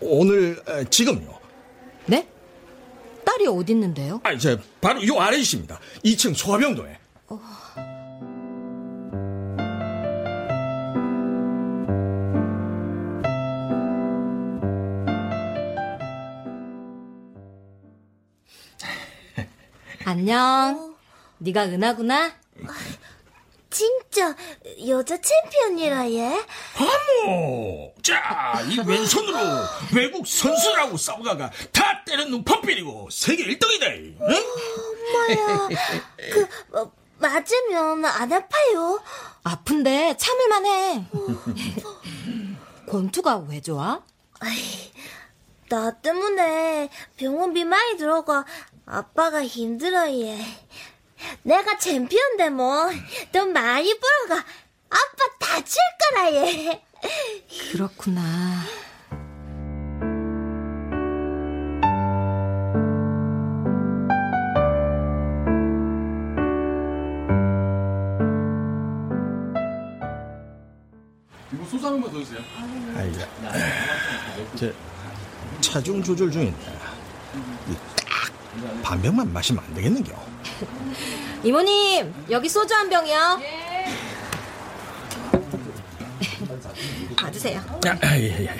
오늘, 0.00 0.58
아, 0.66 0.82
지금요. 0.84 1.38
네? 2.06 2.26
딸이 3.26 3.46
어디 3.46 3.74
있는데요? 3.74 4.20
아, 4.22 4.34
저, 4.38 4.56
바로 4.80 5.06
요 5.06 5.20
아래 5.20 5.36
있습니다. 5.36 5.78
2층 6.02 6.34
소화병동에. 6.34 6.98
안녕. 20.06 20.89
네가 21.40 21.64
은하구나. 21.64 22.32
진짜 23.70 24.34
여자 24.88 25.16
챔피언이라 25.16 26.10
얘? 26.10 26.40
어머! 26.76 27.90
자, 28.02 28.60
이 28.68 28.78
왼손으로 28.84 29.38
외국 29.94 30.26
선수라고 30.26 30.96
싸우다가 30.96 31.50
다 31.72 32.02
때려 32.04 32.24
눈퍼 32.24 32.60
비리고 32.62 33.08
세계 33.10 33.44
1등이다. 33.44 33.86
응? 34.20 34.44
엄마야, 35.30 35.68
그 36.32 36.48
어, 36.76 36.92
맞으면 37.18 38.04
안 38.04 38.32
아파요? 38.32 39.00
아픈데 39.44 40.16
참을만 40.18 40.66
해. 40.66 41.04
권투가 42.90 43.46
왜 43.48 43.60
좋아? 43.60 44.02
나 45.68 45.92
때문에 46.00 46.88
병원비 47.16 47.64
많이 47.64 47.96
들어가 47.96 48.44
아빠가 48.84 49.44
힘들어 49.44 50.10
얘. 50.10 50.36
내가 51.42 51.78
챔피언 51.78 52.36
돼 52.36 52.50
뭐. 52.50 52.90
돈 53.32 53.52
많이 53.52 53.98
벌어가 53.98 54.44
아빠 54.88 55.38
다칠 55.38 55.78
거라 55.98 56.32
얘. 56.34 56.82
그렇구나. 57.72 58.20
이거 71.52 71.64
소주 71.64 71.84
한 71.86 72.00
번만 72.00 72.12
더 72.12 72.18
주세요. 72.20 72.40
아이야. 72.96 73.26
저, 74.56 74.72
차중 75.60 76.02
조절 76.02 76.30
중인데. 76.30 76.78
이딱 77.68 78.82
반병만 78.82 79.32
마시면 79.32 79.64
안 79.64 79.74
되겠는겨? 79.74 80.29
이모님, 81.42 82.12
여기 82.30 82.48
소주 82.48 82.74
한 82.74 82.88
병이요. 82.88 83.40
받으세요. 87.16 87.60
아, 87.86 87.98
아, 88.02 88.18
예, 88.18 88.44
예. 88.44 88.54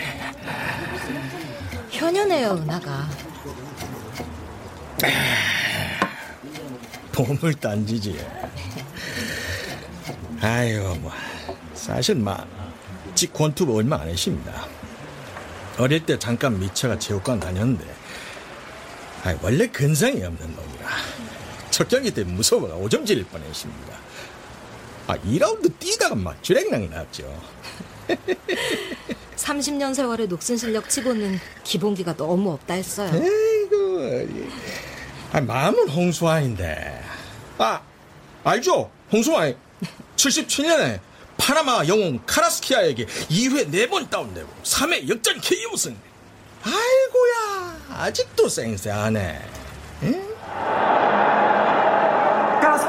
효녀네요, 1.98 2.52
은하가. 2.52 3.08
보물 7.12 7.54
딴지지. 7.54 8.18
아이고, 10.40 10.94
뭐. 10.96 11.12
사실, 11.74 12.14
막, 12.16 12.46
직 13.14 13.32
권투가 13.32 13.72
얼마 13.72 14.00
안 14.00 14.08
했습니다. 14.08 14.66
어릴 15.78 16.04
때 16.04 16.18
잠깐 16.18 16.58
미처가 16.58 16.98
체육관 16.98 17.40
다녔는데, 17.40 17.84
아 19.24 19.36
원래 19.42 19.66
근성이 19.66 20.22
없는 20.22 20.54
놈이 20.54 20.79
경기 21.88 22.10
때 22.12 22.24
무서워가 22.24 22.74
오점 22.74 23.04
지릴 23.06 23.24
뻔했습니다. 23.24 23.94
아, 25.06 25.18
2라운드 25.18 25.72
뛰다가 25.78 26.14
막 26.14 26.42
주랭랑이 26.42 26.88
났죠. 26.88 27.40
30년 29.36 29.94
세월의 29.94 30.28
녹슨 30.28 30.56
실력 30.56 30.88
치고는 30.88 31.38
기본기가 31.64 32.16
너무 32.16 32.52
없다 32.52 32.74
했어요. 32.74 33.10
에이구, 33.14 34.28
아, 35.32 35.40
마음은 35.40 35.88
홍수아인데. 35.88 37.02
아, 37.58 37.80
알죠? 38.44 38.90
홍수환 39.12 39.52
77년에 40.16 41.00
파나마 41.36 41.84
영웅 41.86 42.20
카라스키아에게 42.26 43.06
2회 43.06 43.70
4번 43.72 44.10
다운되고 44.10 44.48
3회 44.62 45.08
역전 45.08 45.40
KO 45.40 45.76
승. 45.76 45.96
아이고야, 46.62 47.78
아직도 48.02 48.48
쌩쌩하네. 48.48 49.40
응? 50.02 50.30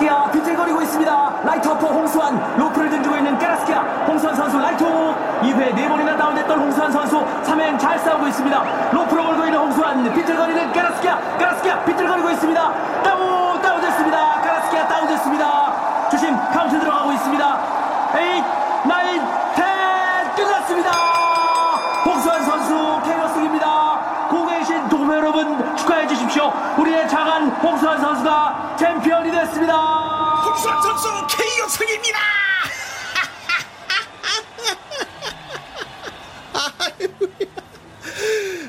까라스키아 0.01 0.31
비칠거리고 0.31 0.81
있습니다. 0.81 1.41
라이트 1.43 1.67
어퍼 1.67 1.87
홍수환 1.87 2.57
로프를 2.57 2.89
등지고 2.89 3.15
있는 3.17 3.37
까라스키아 3.37 3.81
홍수환 4.07 4.35
선수 4.35 4.57
라이트 4.59 4.83
2회 4.83 5.75
4번이나 5.75 6.17
다운됐던 6.17 6.59
홍수환 6.59 6.91
선수 6.91 7.23
3회 7.43 7.79
잘 7.79 7.99
싸우고 7.99 8.27
있습니다. 8.27 8.63
로프로 8.91 9.23
걸고 9.23 9.45
있는 9.45 9.59
홍수환 9.59 10.03
비칠거리는 10.13 10.73
까라스키아 10.73 11.37
까라스키아 11.37 11.83
비칠거리고 11.85 12.29
있습니다. 12.31 12.73
다운 13.03 13.61
다운됐습니다. 13.61 14.41
까라스키아 14.41 14.87
다운됐습니다. 14.87 16.09
주심 16.09 16.35
카운트 16.51 16.79
들어가고 16.79 17.11
있습니다. 17.11 17.57
8 18.11 18.43
9 18.83 18.89
10 18.89 19.50
챔피언이 28.81 29.31
됐습니다. 29.31 29.75
홍수환 30.41 30.81
선수 30.81 31.07
KO 31.37 31.67
승입니다. 31.69 32.19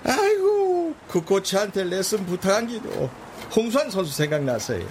아이고, 0.05 0.95
그 1.09 1.21
코치한테 1.23 1.85
레슨 1.85 2.27
부탁한 2.27 2.67
기도 2.67 3.11
홍수환 3.55 3.91
선수 3.91 4.13
생각났어요. 4.13 4.87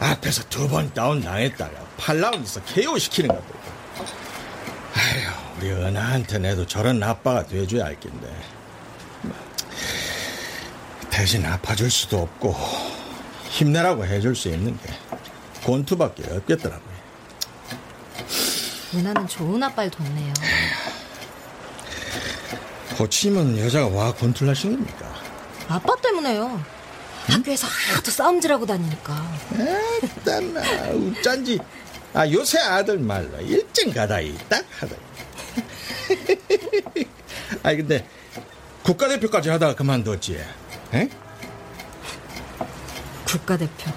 앞에서 0.00 0.42
두 0.48 0.68
번 0.68 0.92
다운 0.92 1.20
당했다가 1.20 1.72
8라운드에서 1.98 2.60
KO 2.66 2.98
시키는 2.98 3.28
것도. 3.28 3.54
아휴, 4.96 5.58
우리 5.58 5.70
은하한테 5.70 6.38
내도 6.38 6.66
저런 6.66 7.00
아빠가 7.02 7.46
돼줘야 7.46 7.84
할 7.84 8.00
텐데. 8.00 8.28
대신 11.10 11.46
아파줄 11.46 11.88
수도 11.92 12.22
없고 12.22 12.56
힘내라고 13.54 14.04
해줄 14.04 14.34
수 14.34 14.48
있는 14.48 14.76
게 14.78 14.92
권투밖에 15.64 16.24
없겠더라고요. 16.28 16.94
은하는 18.94 19.28
좋은 19.28 19.62
아빠를 19.62 19.90
뒀네요. 19.92 20.32
고치면 22.98 23.58
여자가 23.58 23.86
와 23.88 24.12
권투를 24.12 24.50
하신 24.50 24.72
겁니까? 24.72 25.14
아빠 25.68 25.94
때문에요. 26.02 26.60
학교에서 27.28 27.68
하도 27.94 28.10
싸움질하고 28.10 28.66
다니니까. 28.66 29.38
에따나 30.02 30.60
어쩐지 30.90 31.60
아 32.12 32.28
요새 32.30 32.58
아들 32.58 32.98
말로 32.98 33.40
일찍 33.40 33.94
가다 33.94 34.20
이 34.20 34.36
딱 34.48 34.64
하다. 34.80 34.96
아니 37.62 37.76
근데 37.76 38.04
국가대표까지 38.82 39.48
하다가 39.48 39.76
그만뒀지. 39.76 40.40
에? 40.94 41.08
국가대표. 43.26 43.90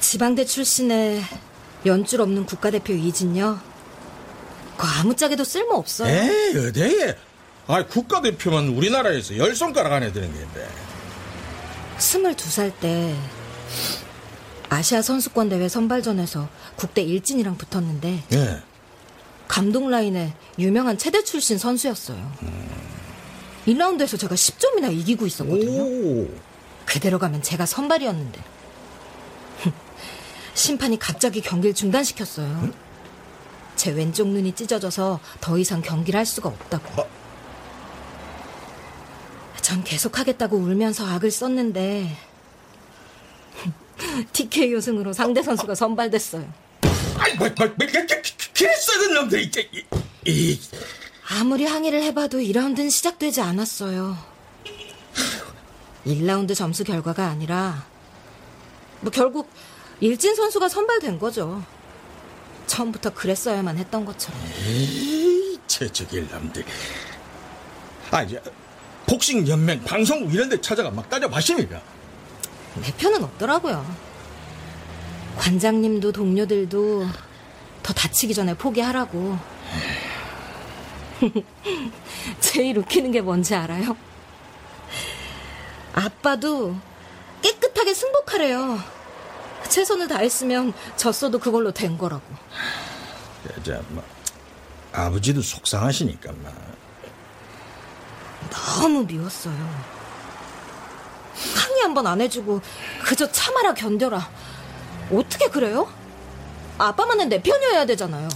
지방대 0.00 0.44
출신의 0.44 1.22
연줄 1.86 2.20
없는 2.20 2.46
국가대표 2.46 2.92
이진요. 2.92 3.58
그 4.76 4.86
아무짝에도 4.86 5.44
쓸모 5.44 5.74
없어요. 5.74 6.08
에이 6.08 6.56
어디에? 6.68 7.16
아 7.66 7.86
국가대표만 7.86 8.68
우리나라에서 8.68 9.36
열 9.38 9.56
손가락 9.56 9.92
안에 9.92 10.12
드는 10.12 10.32
게인데. 10.32 10.68
22살 11.98 12.72
때 12.80 13.16
아시아 14.68 15.02
선수권 15.02 15.48
대회 15.48 15.68
선발전에서 15.68 16.48
국대 16.76 17.02
일진이랑 17.02 17.56
붙었는데 17.56 18.24
예. 18.32 18.62
감독 19.46 19.88
라인에 19.88 20.34
유명한 20.58 20.98
체대 20.98 21.22
출신 21.22 21.58
선수였어요. 21.58 22.32
1라운드에서 23.66 24.18
제가 24.18 24.34
10점이나 24.34 24.92
이기고 24.92 25.26
있었거든요. 25.26 26.28
그대로 26.84 27.18
가면 27.18 27.42
제가 27.42 27.66
선발이었는데. 27.66 28.42
심판이 30.54 30.98
갑자기 30.98 31.40
경기를 31.40 31.74
중단시켰어요. 31.74 32.70
제 33.76 33.90
왼쪽 33.90 34.28
눈이 34.28 34.54
찢어져서 34.54 35.20
더 35.40 35.58
이상 35.58 35.82
경기를 35.82 36.18
할 36.18 36.26
수가 36.26 36.48
없다고. 36.48 37.08
전 39.60 39.82
계속하겠다고 39.82 40.56
울면서 40.58 41.06
악을 41.06 41.30
썼는데 41.30 42.14
TKO 44.32 44.80
승으로 44.80 45.12
상대 45.14 45.42
선수가 45.42 45.74
선발됐어요. 45.74 46.46
아이 47.16 47.34
뭐, 47.36 47.48
뭐, 47.56 47.66
뭐, 47.66 47.86
그랬어야 48.54 48.98
는 48.98 49.14
놈들 49.14 49.42
이, 49.42 49.50
이, 49.72 49.84
이. 50.26 50.60
아무리 51.28 51.64
항의를 51.64 52.02
해봐도 52.02 52.38
2라운드는 52.38 52.90
시작되지 52.90 53.40
않았어요. 53.40 54.16
1라운드 56.06 56.54
점수 56.54 56.84
결과가 56.84 57.26
아니라 57.26 57.86
뭐 59.00 59.10
결국 59.10 59.48
일진 60.00 60.34
선수가 60.34 60.68
선발된 60.68 61.18
거죠. 61.18 61.62
처음부터 62.66 63.10
그랬어야만 63.14 63.78
했던 63.78 64.04
것처럼. 64.04 64.40
에이, 64.66 65.58
놈들. 66.30 66.64
아, 68.10 68.22
이제, 68.22 68.40
복싱 69.06 69.46
연맹, 69.48 69.82
방송국 69.84 70.32
이런 70.34 70.48
데 70.48 70.60
찾아가 70.60 70.90
막 70.90 71.08
따져봤습니까? 71.08 71.80
내 72.82 72.92
편은 72.96 73.22
없더라고요. 73.24 73.84
관장님도 75.36 76.12
동료들도 76.12 77.06
더 77.82 77.92
다치기 77.92 78.34
전에 78.34 78.54
포기하라고. 78.54 79.38
제일 82.40 82.78
웃기는 82.78 83.10
게 83.10 83.20
뭔지 83.20 83.54
알아요? 83.54 83.96
아빠도 85.94 86.76
깨끗하게 87.42 87.94
승복하래요. 87.94 88.80
최선을 89.68 90.08
다했으면 90.08 90.72
졌어도 90.96 91.38
그걸로 91.38 91.72
된 91.72 91.96
거라고. 91.98 92.22
여자, 93.56 93.82
뭐, 93.88 94.04
아버지도 94.92 95.42
속상하시니까, 95.42 96.32
막. 96.42 96.52
너무 98.50 99.04
미웠어요. 99.04 99.94
항의 101.56 101.82
한번 101.82 102.06
안 102.06 102.20
해주고 102.20 102.60
그저 103.04 103.30
참아라 103.30 103.74
견뎌라. 103.74 104.30
어떻게 105.12 105.48
그래요? 105.48 105.92
아빠만은 106.78 107.28
내 107.28 107.42
편이어야 107.42 107.86
되잖아요. 107.86 108.28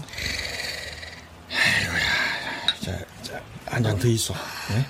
자, 2.80 2.92
자, 3.22 3.40
한 3.78 3.84
잔 3.84 3.96
더 3.96 4.08
있어. 4.08 4.34
네? 4.70 4.84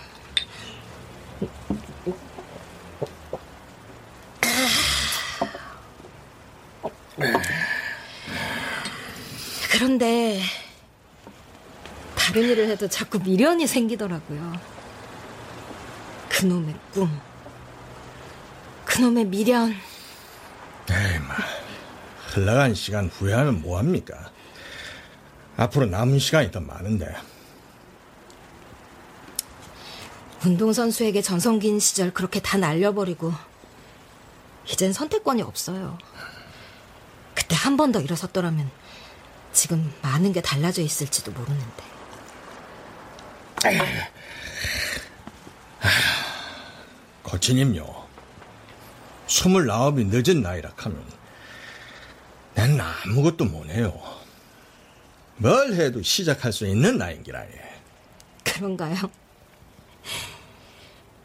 그런데 9.71 10.41
다른 12.17 12.43
일을 12.43 12.69
해도 12.71 12.89
자꾸 12.89 13.19
미련이 13.21 13.67
생기더라고요. 13.67 14.53
그놈의 16.29 16.75
꿈. 16.93 17.21
그놈의 18.85 19.27
미련. 19.27 19.71
에이, 20.91 21.19
마. 21.21 21.35
흘러간 22.33 22.75
시간 22.75 23.07
후회하면 23.09 23.61
뭐합니까? 23.63 24.31
앞으로 25.57 25.87
남은 25.87 26.19
시간이 26.19 26.51
더 26.51 26.61
많은데. 26.61 27.15
운동선수에게 30.49 31.21
전성기인 31.21 31.79
시절 31.79 32.13
그렇게 32.13 32.41
다 32.41 32.57
날려버리고, 32.57 33.33
이젠 34.67 34.93
선택권이 34.95 35.43
없어요. 35.43 35.99
그때 37.35 37.55
한 37.55 37.77
번 37.77 37.93
더 37.93 38.01
일어섰더라면, 38.01 38.71
지금 39.53 39.93
많은 40.03 40.33
게 40.33 40.41
달라져 40.41 40.81
있을지도 40.83 41.33
모르는데. 41.33 41.83
거치님요. 47.23 48.09
스물아홉이 49.27 50.05
늦은 50.07 50.41
나이라 50.43 50.73
하면, 50.77 51.05
난 52.55 52.81
아무것도 52.81 53.45
못해요. 53.45 54.01
뭘 55.37 55.75
해도 55.75 56.03
시작할 56.03 56.53
수 56.53 56.67
있는 56.67 56.97
나이인기라니. 56.99 57.51
그런가요? 58.45 58.97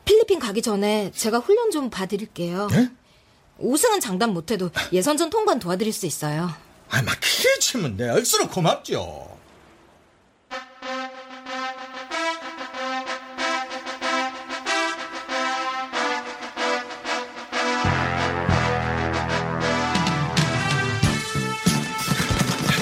필리핀 0.06 0.40
가기 0.40 0.62
전에 0.62 1.12
제가 1.16 1.40
훈련 1.40 1.72
좀 1.72 1.90
봐드릴게요. 1.90 2.68
우승은 3.58 4.00
장담 4.00 4.32
못해도 4.34 4.70
예선전 4.92 5.30
통과는 5.30 5.60
도와드릴 5.60 5.94
수 5.94 6.06
있어요. 6.06 6.52
아, 6.90 7.02
막 7.02 7.16
크게 7.20 7.60
치면 7.60 7.98
내 7.98 8.10
얼수록 8.10 8.52
고맙죠. 8.52 9.32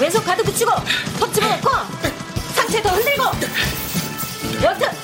왼손 0.00 0.24
가드 0.24 0.42
붙이고 0.42 0.70
턱 1.20 1.32
집어넣고 1.32 1.70
상체 2.54 2.82
더 2.82 2.88
흔들고 2.90 3.22
원투 4.64 5.01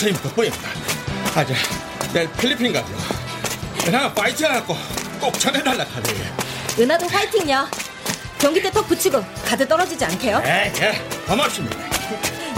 에, 0.00 0.02
거쳐임 0.02 0.14
덕분입니다. 0.14 0.68
아, 1.34 1.44
저, 1.44 1.54
내일 2.12 2.30
필리핀 2.32 2.72
가죠. 2.72 2.88
나 3.92 4.12
파이팅 4.12 4.46
해갖고 4.46 4.76
꼭 5.20 5.38
전해달라 5.38 5.84
카드. 5.84 6.10
은하도 6.78 7.06
화이팅요 7.08 7.68
경기 8.38 8.62
때 8.62 8.70
턱 8.70 8.86
붙이고 8.88 9.22
가드 9.44 9.66
떨어지지 9.68 10.02
않게요 10.04 10.40
예, 10.46 10.72
예, 10.80 10.92
고맙습니다. 11.26 11.76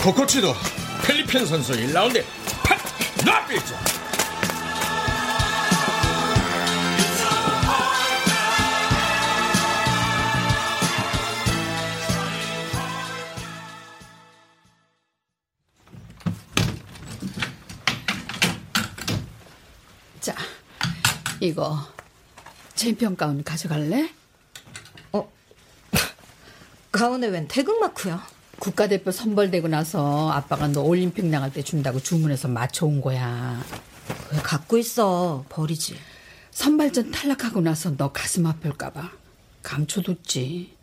코코치도 0.03 0.55
필리핀 1.05 1.45
선수 1.47 1.73
1라운드 1.73 2.23
이거 21.53 21.79
챔피언 22.75 23.15
가운 23.15 23.45
가져갈래? 23.45 24.11
가운에 26.91 27.27
웬 27.27 27.47
태극 27.47 27.79
마크요? 27.79 28.19
국가대표 28.59 29.11
선발되고 29.11 29.69
나서 29.69 30.31
아빠가 30.31 30.69
너 30.69 30.81
올림픽 30.81 31.27
나갈 31.27 31.53
때 31.53 31.63
준다고 31.63 32.01
주문해서 32.01 32.49
맞춰온 32.49 33.03
거야. 33.03 33.63
왜 34.33 34.39
갖고 34.39 34.79
있어? 34.79 35.45
버리지. 35.51 35.95
선발전 36.53 37.11
탈락하고 37.11 37.61
나서 37.61 37.95
너 37.99 38.13
가슴 38.13 38.47
아플까봐 38.47 39.11
감춰뒀지. 39.63 40.75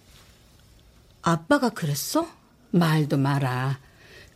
아빠가 1.23 1.69
그랬어? 1.69 2.27
말도 2.69 3.17
마라. 3.17 3.79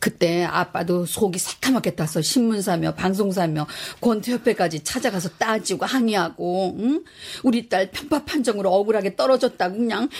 그때 0.04 0.44
아빠도 0.44 1.06
속이 1.06 1.38
새카맣게 1.38 1.94
타서 1.94 2.20
신문사며 2.20 2.92
방송사며 2.92 3.66
권투협회까지 4.02 4.84
찾아가서 4.84 5.30
따지고 5.38 5.86
항의하고 5.86 6.76
응? 6.78 7.04
우리 7.42 7.70
딸 7.70 7.90
편파 7.90 8.26
판정으로 8.26 8.70
억울하게 8.70 9.16
떨어졌다고 9.16 9.78
그냥 9.78 10.10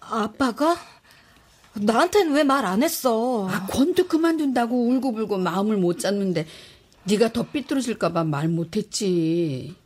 아빠가 0.00 0.76
나한텐 1.74 2.32
왜말 2.32 2.64
안 2.66 2.82
했어? 2.82 3.48
아, 3.48 3.68
권투 3.68 4.08
그만둔다고 4.08 4.88
울고불고 4.88 5.38
마음을 5.38 5.76
못 5.76 6.00
잡는데 6.00 6.44
네가 7.04 7.32
더 7.32 7.44
삐뚤어질까봐 7.44 8.24
말 8.24 8.48
못했지. 8.48 9.76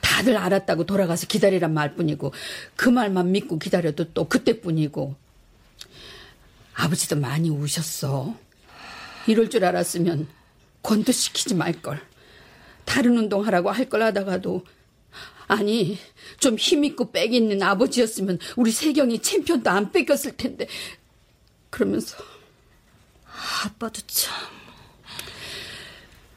다들 0.00 0.34
알았다고 0.38 0.86
돌아가서 0.86 1.26
기다리란 1.26 1.74
말뿐이고 1.74 2.32
그 2.74 2.88
말만 2.88 3.32
믿고 3.32 3.58
기다려도 3.58 4.14
또 4.14 4.26
그때뿐이고 4.26 5.14
아버지도 6.72 7.16
많이 7.16 7.50
우셨어. 7.50 8.45
이럴 9.26 9.50
줄 9.50 9.64
알았으면 9.64 10.28
권투 10.82 11.12
시키지 11.12 11.54
말걸. 11.54 12.00
다른 12.84 13.18
운동하라고 13.18 13.70
할 13.70 13.88
걸 13.88 14.02
하다가도 14.02 14.64
아니 15.48 15.98
좀 16.38 16.56
힘있고 16.56 17.12
빽 17.12 17.32
있는 17.34 17.62
아버지였으면 17.62 18.38
우리 18.56 18.70
세경이 18.70 19.20
챔피언도 19.22 19.70
안 19.70 19.92
뺏겼을 19.92 20.36
텐데. 20.36 20.66
그러면서 21.70 22.16
아빠도 23.64 24.00
참. 24.06 24.34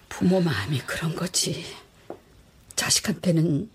부모 0.09 0.41
마음이 0.41 0.79
그런 0.81 1.15
거지. 1.15 1.65
자식한테는 2.75 3.69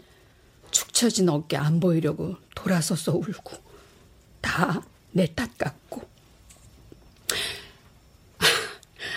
축 0.70 0.92
처진 0.92 1.28
어깨 1.28 1.56
안 1.56 1.78
보이려고 1.80 2.36
돌아서서 2.54 3.12
울고 3.12 3.52
다 4.40 4.82
내 5.16 5.26
탓 5.32 5.56
같고 5.56 6.02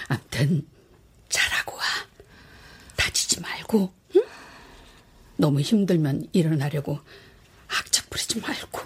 암튼 0.07 0.67
잘하고 1.29 1.75
와 1.75 1.83
다치지 2.95 3.41
말고 3.41 3.93
응? 4.15 4.23
너무 5.37 5.61
힘들면 5.61 6.29
일어나려고 6.33 6.99
악착 7.67 8.09
부리지 8.09 8.39
말고. 8.39 8.81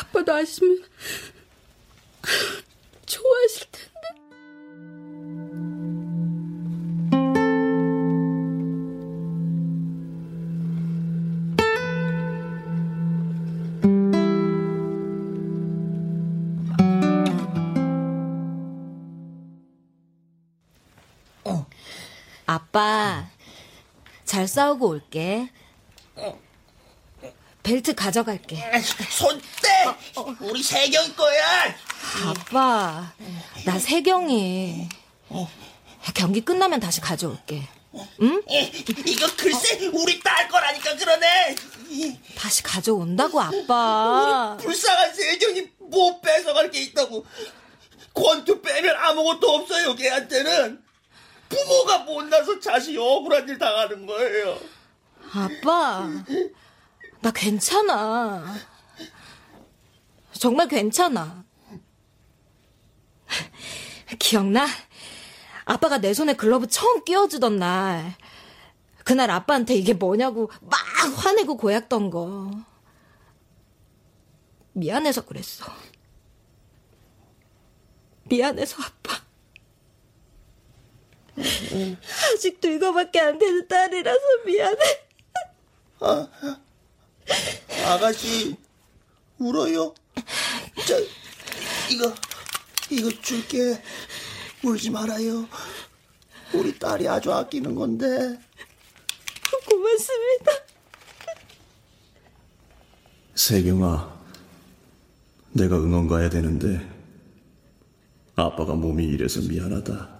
아빠도 0.00 0.34
아시면 0.34 0.84
좋아하실 3.06 3.66
텐데. 3.70 3.85
아빠 22.76 23.26
잘 24.26 24.46
싸우고 24.46 24.88
올게. 24.88 25.48
벨트 27.62 27.94
가져갈게. 27.94 28.62
손대! 29.08 29.68
우리 30.40 30.62
세경이 30.62 31.16
거야! 31.16 31.74
아빠, 32.26 33.12
나 33.64 33.78
세경이. 33.78 34.88
경기 36.14 36.40
끝나면 36.42 36.78
다시 36.78 37.00
가져올게. 37.00 37.66
응? 38.20 38.42
이거 39.06 39.26
글쎄 39.36 39.86
우리 39.94 40.20
딸 40.20 40.46
거라니까 40.48 40.96
그러네. 40.96 41.56
다시 42.36 42.62
가져온다고 42.62 43.40
아빠. 43.40 44.54
우리 44.58 44.64
불쌍한 44.64 45.14
세경이 45.14 45.66
뭐 45.78 46.20
뺏어갈 46.20 46.70
게 46.70 46.82
있다고. 46.82 47.24
권투 48.12 48.60
빼면 48.60 48.96
아무것도 48.96 49.48
없어요 49.48 49.94
걔한테는. 49.94 50.85
부모가 51.48 51.98
못나서 51.98 52.58
자식이 52.58 52.96
억울한 52.98 53.48
일 53.48 53.58
당하는 53.58 54.06
거예요. 54.06 54.58
아빠, 55.32 56.08
나 57.20 57.30
괜찮아. 57.32 58.54
정말 60.32 60.68
괜찮아. 60.68 61.44
기억나? 64.18 64.66
아빠가 65.64 65.98
내 65.98 66.14
손에 66.14 66.34
글러브 66.34 66.68
처음 66.68 67.04
끼워주던 67.04 67.58
날. 67.58 68.14
그날 69.04 69.30
아빠한테 69.30 69.74
이게 69.74 69.94
뭐냐고 69.94 70.50
막 70.62 70.78
화내고 71.16 71.56
고약던 71.56 72.10
거. 72.10 72.50
미안해서 74.72 75.24
그랬어. 75.24 75.64
미안해서 78.24 78.82
아빠. 78.82 79.25
아직도 81.38 82.68
이거밖에 82.70 83.20
안 83.20 83.38
되는 83.38 83.66
딸이라서 83.68 84.20
미안해. 84.46 84.78
아, 86.00 86.28
아가씨 87.86 88.56
울어요? 89.38 89.94
자, 90.86 90.96
이거 91.90 92.14
이거 92.90 93.10
줄게. 93.22 93.80
울지 94.62 94.90
말아요. 94.90 95.48
우리 96.54 96.76
딸이 96.78 97.06
아주 97.08 97.32
아끼는 97.32 97.74
건데. 97.74 98.06
고맙습니다. 99.68 100.52
세경아, 103.34 104.18
내가 105.52 105.76
응원 105.76 106.08
가야 106.08 106.30
되는데 106.30 106.88
아빠가 108.34 108.74
몸이 108.74 109.04
이래서 109.04 109.40
미안하다. 109.42 110.15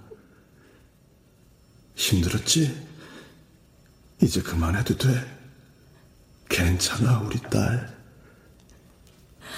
힘들었지? 1.97 2.87
이제 4.23 4.41
그만해도 4.41 4.97
돼. 4.97 5.09
괜찮아, 6.49 7.21
우리 7.21 7.41
딸. 7.51 7.97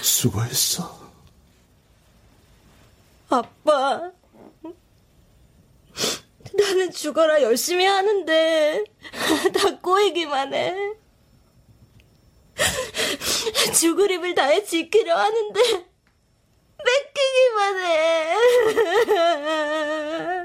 수고했어. 0.01 0.99
아빠, 3.29 4.11
나는 6.55 6.91
죽어라 6.91 7.43
열심히 7.43 7.85
하는데 7.85 8.85
다 9.53 9.77
꼬이기만 9.81 10.55
해. 10.55 10.75
죽을 13.79 14.11
힘을 14.11 14.35
다해 14.35 14.65
지키려 14.65 15.15
하는데 15.17 15.61
뺏기기만 16.85 17.79
해. 17.79 18.35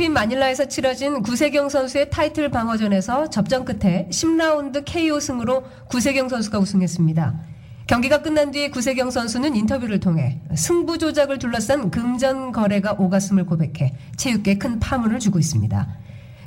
필리핀 0.00 0.14
마닐라에서 0.14 0.66
치러진 0.66 1.20
구세경 1.20 1.68
선수의 1.68 2.08
타이틀 2.08 2.48
방어전에서 2.48 3.28
접전 3.28 3.66
끝에 3.66 4.08
10라운드 4.10 4.82
KO 4.86 5.20
승으로 5.20 5.62
구세경 5.90 6.30
선수가 6.30 6.58
우승했습니다. 6.58 7.38
경기가 7.86 8.22
끝난 8.22 8.50
뒤 8.50 8.70
구세경 8.70 9.10
선수는 9.10 9.54
인터뷰를 9.54 10.00
통해 10.00 10.40
승부 10.54 10.96
조작을 10.96 11.38
둘러싼 11.38 11.90
금전 11.90 12.52
거래가 12.52 12.94
오갔음을 12.94 13.44
고백해 13.44 13.92
체육계에 14.16 14.54
큰 14.54 14.80
파문을 14.80 15.18
주고 15.18 15.38
있습니다. 15.38 15.88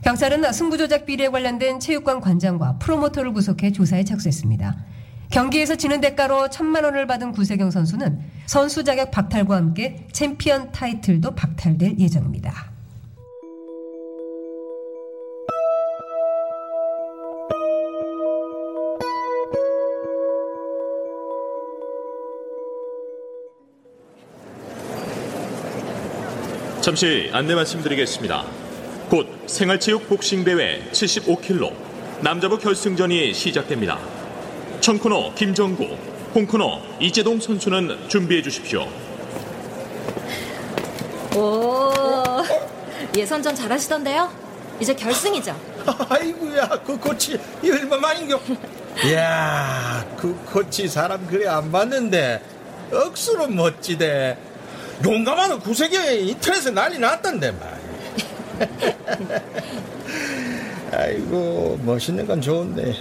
경찰은 0.03 0.51
승부 0.51 0.79
조작 0.79 1.05
비리에 1.05 1.27
관련된 1.27 1.79
체육관 1.79 2.21
관장과 2.21 2.79
프로모터를 2.79 3.33
구속해 3.33 3.71
조사에 3.71 4.03
착수했습니다. 4.03 4.77
경기에서 5.29 5.75
지는 5.75 6.01
대가로 6.01 6.49
천만 6.49 6.85
원을 6.85 7.05
받은 7.05 7.31
구세경 7.31 7.69
선수는 7.69 8.19
선수 8.47 8.83
자격 8.83 9.11
박탈과 9.11 9.55
함께 9.55 10.07
챔피언 10.11 10.71
타이틀도 10.71 11.35
박탈될 11.35 11.99
예정입니다. 11.99 12.72
잠시 26.83 27.29
안내 27.31 27.55
말씀드리겠습니다. 27.55 28.43
곧 29.09 29.25
생활체육 29.47 30.09
복싱대회 30.09 30.89
75킬로 30.91 31.71
남자부 32.19 32.57
결승전이 32.57 33.33
시작됩니다. 33.33 33.97
청코너 34.81 35.33
김정구, 35.33 35.81
홍코너 36.35 36.81
이재동 36.99 37.39
선수는 37.39 38.09
준비해 38.09 38.41
주십시오. 38.41 38.89
오, 41.37 41.89
예선전 43.15 43.55
잘하시던데요? 43.55 44.29
이제 44.81 44.93
결승이죠? 44.93 45.57
아이고야, 46.09 46.67
그 46.85 46.99
코치 46.99 47.39
이 47.63 47.71
얼마만인겨? 47.71 48.41
이야, 49.05 50.05
그 50.17 50.35
코치 50.47 50.89
사람 50.89 51.25
그래 51.27 51.47
안 51.47 51.71
봤는데 51.71 52.41
억수로 52.91 53.47
멋지대. 53.47 54.42
용감한 55.03 55.59
구세경이 55.59 56.29
인터넷에 56.29 56.71
난리 56.71 56.99
났던데 56.99 57.51
말. 57.51 57.81
아이고 60.91 61.79
멋있는 61.83 62.27
건 62.27 62.41
좋은데 62.41 62.93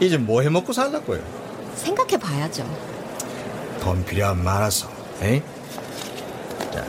이제 0.00 0.16
뭐 0.16 0.42
해먹고 0.42 0.72
살라고요? 0.72 1.22
생각해 1.76 2.16
봐야죠. 2.16 2.64
돈 3.80 4.04
필요한 4.04 4.42
많아서, 4.42 4.90
에이? 5.22 5.42
자, 6.72 6.84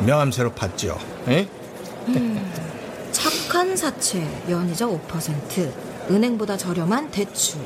명함 0.00 0.30
새로 0.30 0.52
팠죠, 0.52 0.96
에이? 1.26 1.48
음, 2.08 2.52
착한 3.10 3.76
사채, 3.76 4.24
연이자 4.48 4.86
5%, 4.86 5.72
은행보다 6.10 6.56
저렴한 6.56 7.10
대출. 7.10 7.60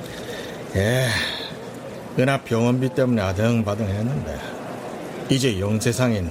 예, 0.74 1.09
은하 2.18 2.39
병원비 2.43 2.91
때문에 2.91 3.20
아등바등 3.22 3.87
했는데 3.87 4.55
이제 5.28 5.58
영세상엔 5.58 6.30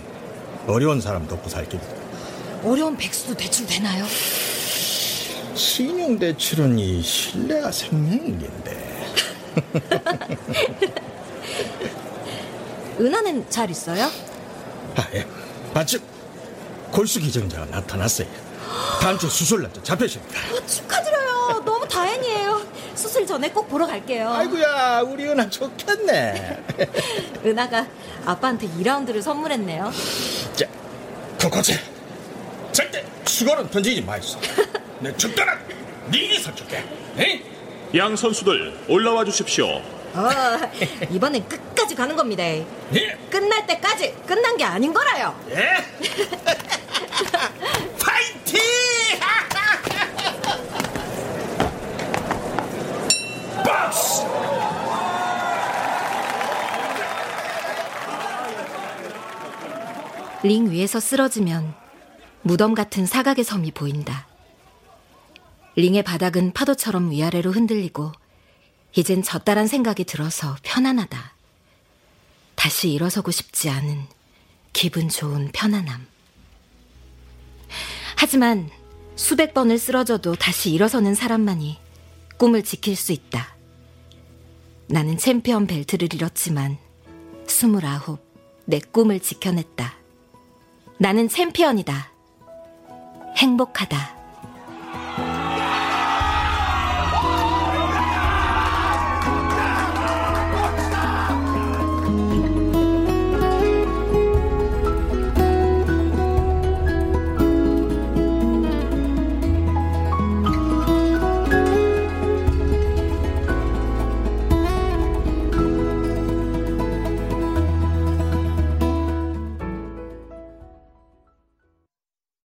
어려운 0.67 1.01
사람 1.01 1.27
돕고 1.27 1.49
살 1.49 1.67
길. 1.67 1.79
어려운 2.63 2.95
백수도 2.97 3.35
대출 3.35 3.65
되나요? 3.67 4.05
신용대출은 5.53 6.79
이 6.79 7.01
신뢰가 7.01 7.71
생명인데. 7.71 8.95
은하는 12.99 13.49
잘 13.49 13.69
있어요? 13.69 14.05
아, 14.95 15.07
예. 15.13 15.25
마침 15.73 15.99
골수 16.91 17.19
기증자가 17.19 17.65
나타났어요. 17.65 18.27
다음 19.01 19.17
주 19.17 19.29
수술 19.29 19.61
날짜 19.61 19.83
잡혔습니다. 19.83 20.39
어, 20.53 20.65
축하드려요. 20.65 21.61
너무 21.65 21.85
다행이에요. 21.87 22.61
수술 22.95 23.25
전에 23.27 23.49
꼭 23.49 23.67
보러 23.69 23.85
갈게요. 23.85 24.29
아이고야, 24.31 25.01
우리 25.01 25.27
은하 25.27 25.49
좋겠네. 25.49 26.63
은하가 27.45 27.85
아빠한테 28.25 28.67
2라운드를 28.67 29.21
선물했네요. 29.21 29.91
자, 30.55 30.65
코코치. 31.41 31.77
절대 32.71 33.05
수건은 33.25 33.69
던지지 33.69 34.01
마있어. 34.01 34.39
내 34.99 35.15
죽더라. 35.15 35.57
니기 36.09 36.39
설줄게. 36.39 36.83
양 37.95 38.15
선수들 38.15 38.73
올라와 38.87 39.23
주십시오. 39.25 39.67
어, 39.67 39.81
이번엔 41.11 41.47
끝까지 41.47 41.93
가는 41.95 42.15
겁니다. 42.15 42.43
예. 42.43 42.65
끝날 43.29 43.67
때까지 43.67 44.15
끝난 44.25 44.55
게 44.55 44.63
아닌 44.63 44.93
거라요. 44.93 45.37
예. 45.51 45.55
파이팅! 47.99 48.59
박스! 53.63 54.23
링 60.45 60.69
위에서 60.69 60.99
쓰러지면 60.99 61.73
무덤 62.43 62.75
같은 62.75 63.07
사각의 63.07 63.43
섬이 63.43 63.71
보인다. 63.71 64.27
링의 65.75 66.03
바닥은 66.03 66.53
파도처럼 66.53 67.09
위아래로 67.09 67.51
흔들리고 67.51 68.11
이젠 68.93 69.23
졌다란 69.23 69.65
생각이 69.65 70.03
들어서 70.03 70.55
편안하다. 70.61 71.33
다시 72.53 72.91
일어서고 72.91 73.31
싶지 73.31 73.71
않은 73.71 74.05
기분 74.71 75.09
좋은 75.09 75.49
편안함. 75.51 76.05
하지만 78.15 78.69
수백 79.15 79.55
번을 79.55 79.79
쓰러져도 79.79 80.35
다시 80.35 80.71
일어서는 80.71 81.15
사람만이 81.15 81.79
꿈을 82.37 82.63
지킬 82.63 82.95
수 82.95 83.11
있다. 83.11 83.55
나는 84.87 85.17
챔피언 85.17 85.65
벨트를 85.65 86.13
잃었지만 86.13 86.77
스물아홉 87.47 88.19
내 88.65 88.79
꿈을 88.79 89.19
지켜냈다. 89.19 90.04
나는 90.97 91.27
챔피언이다. 91.27 92.11
행복하다. 93.37 94.14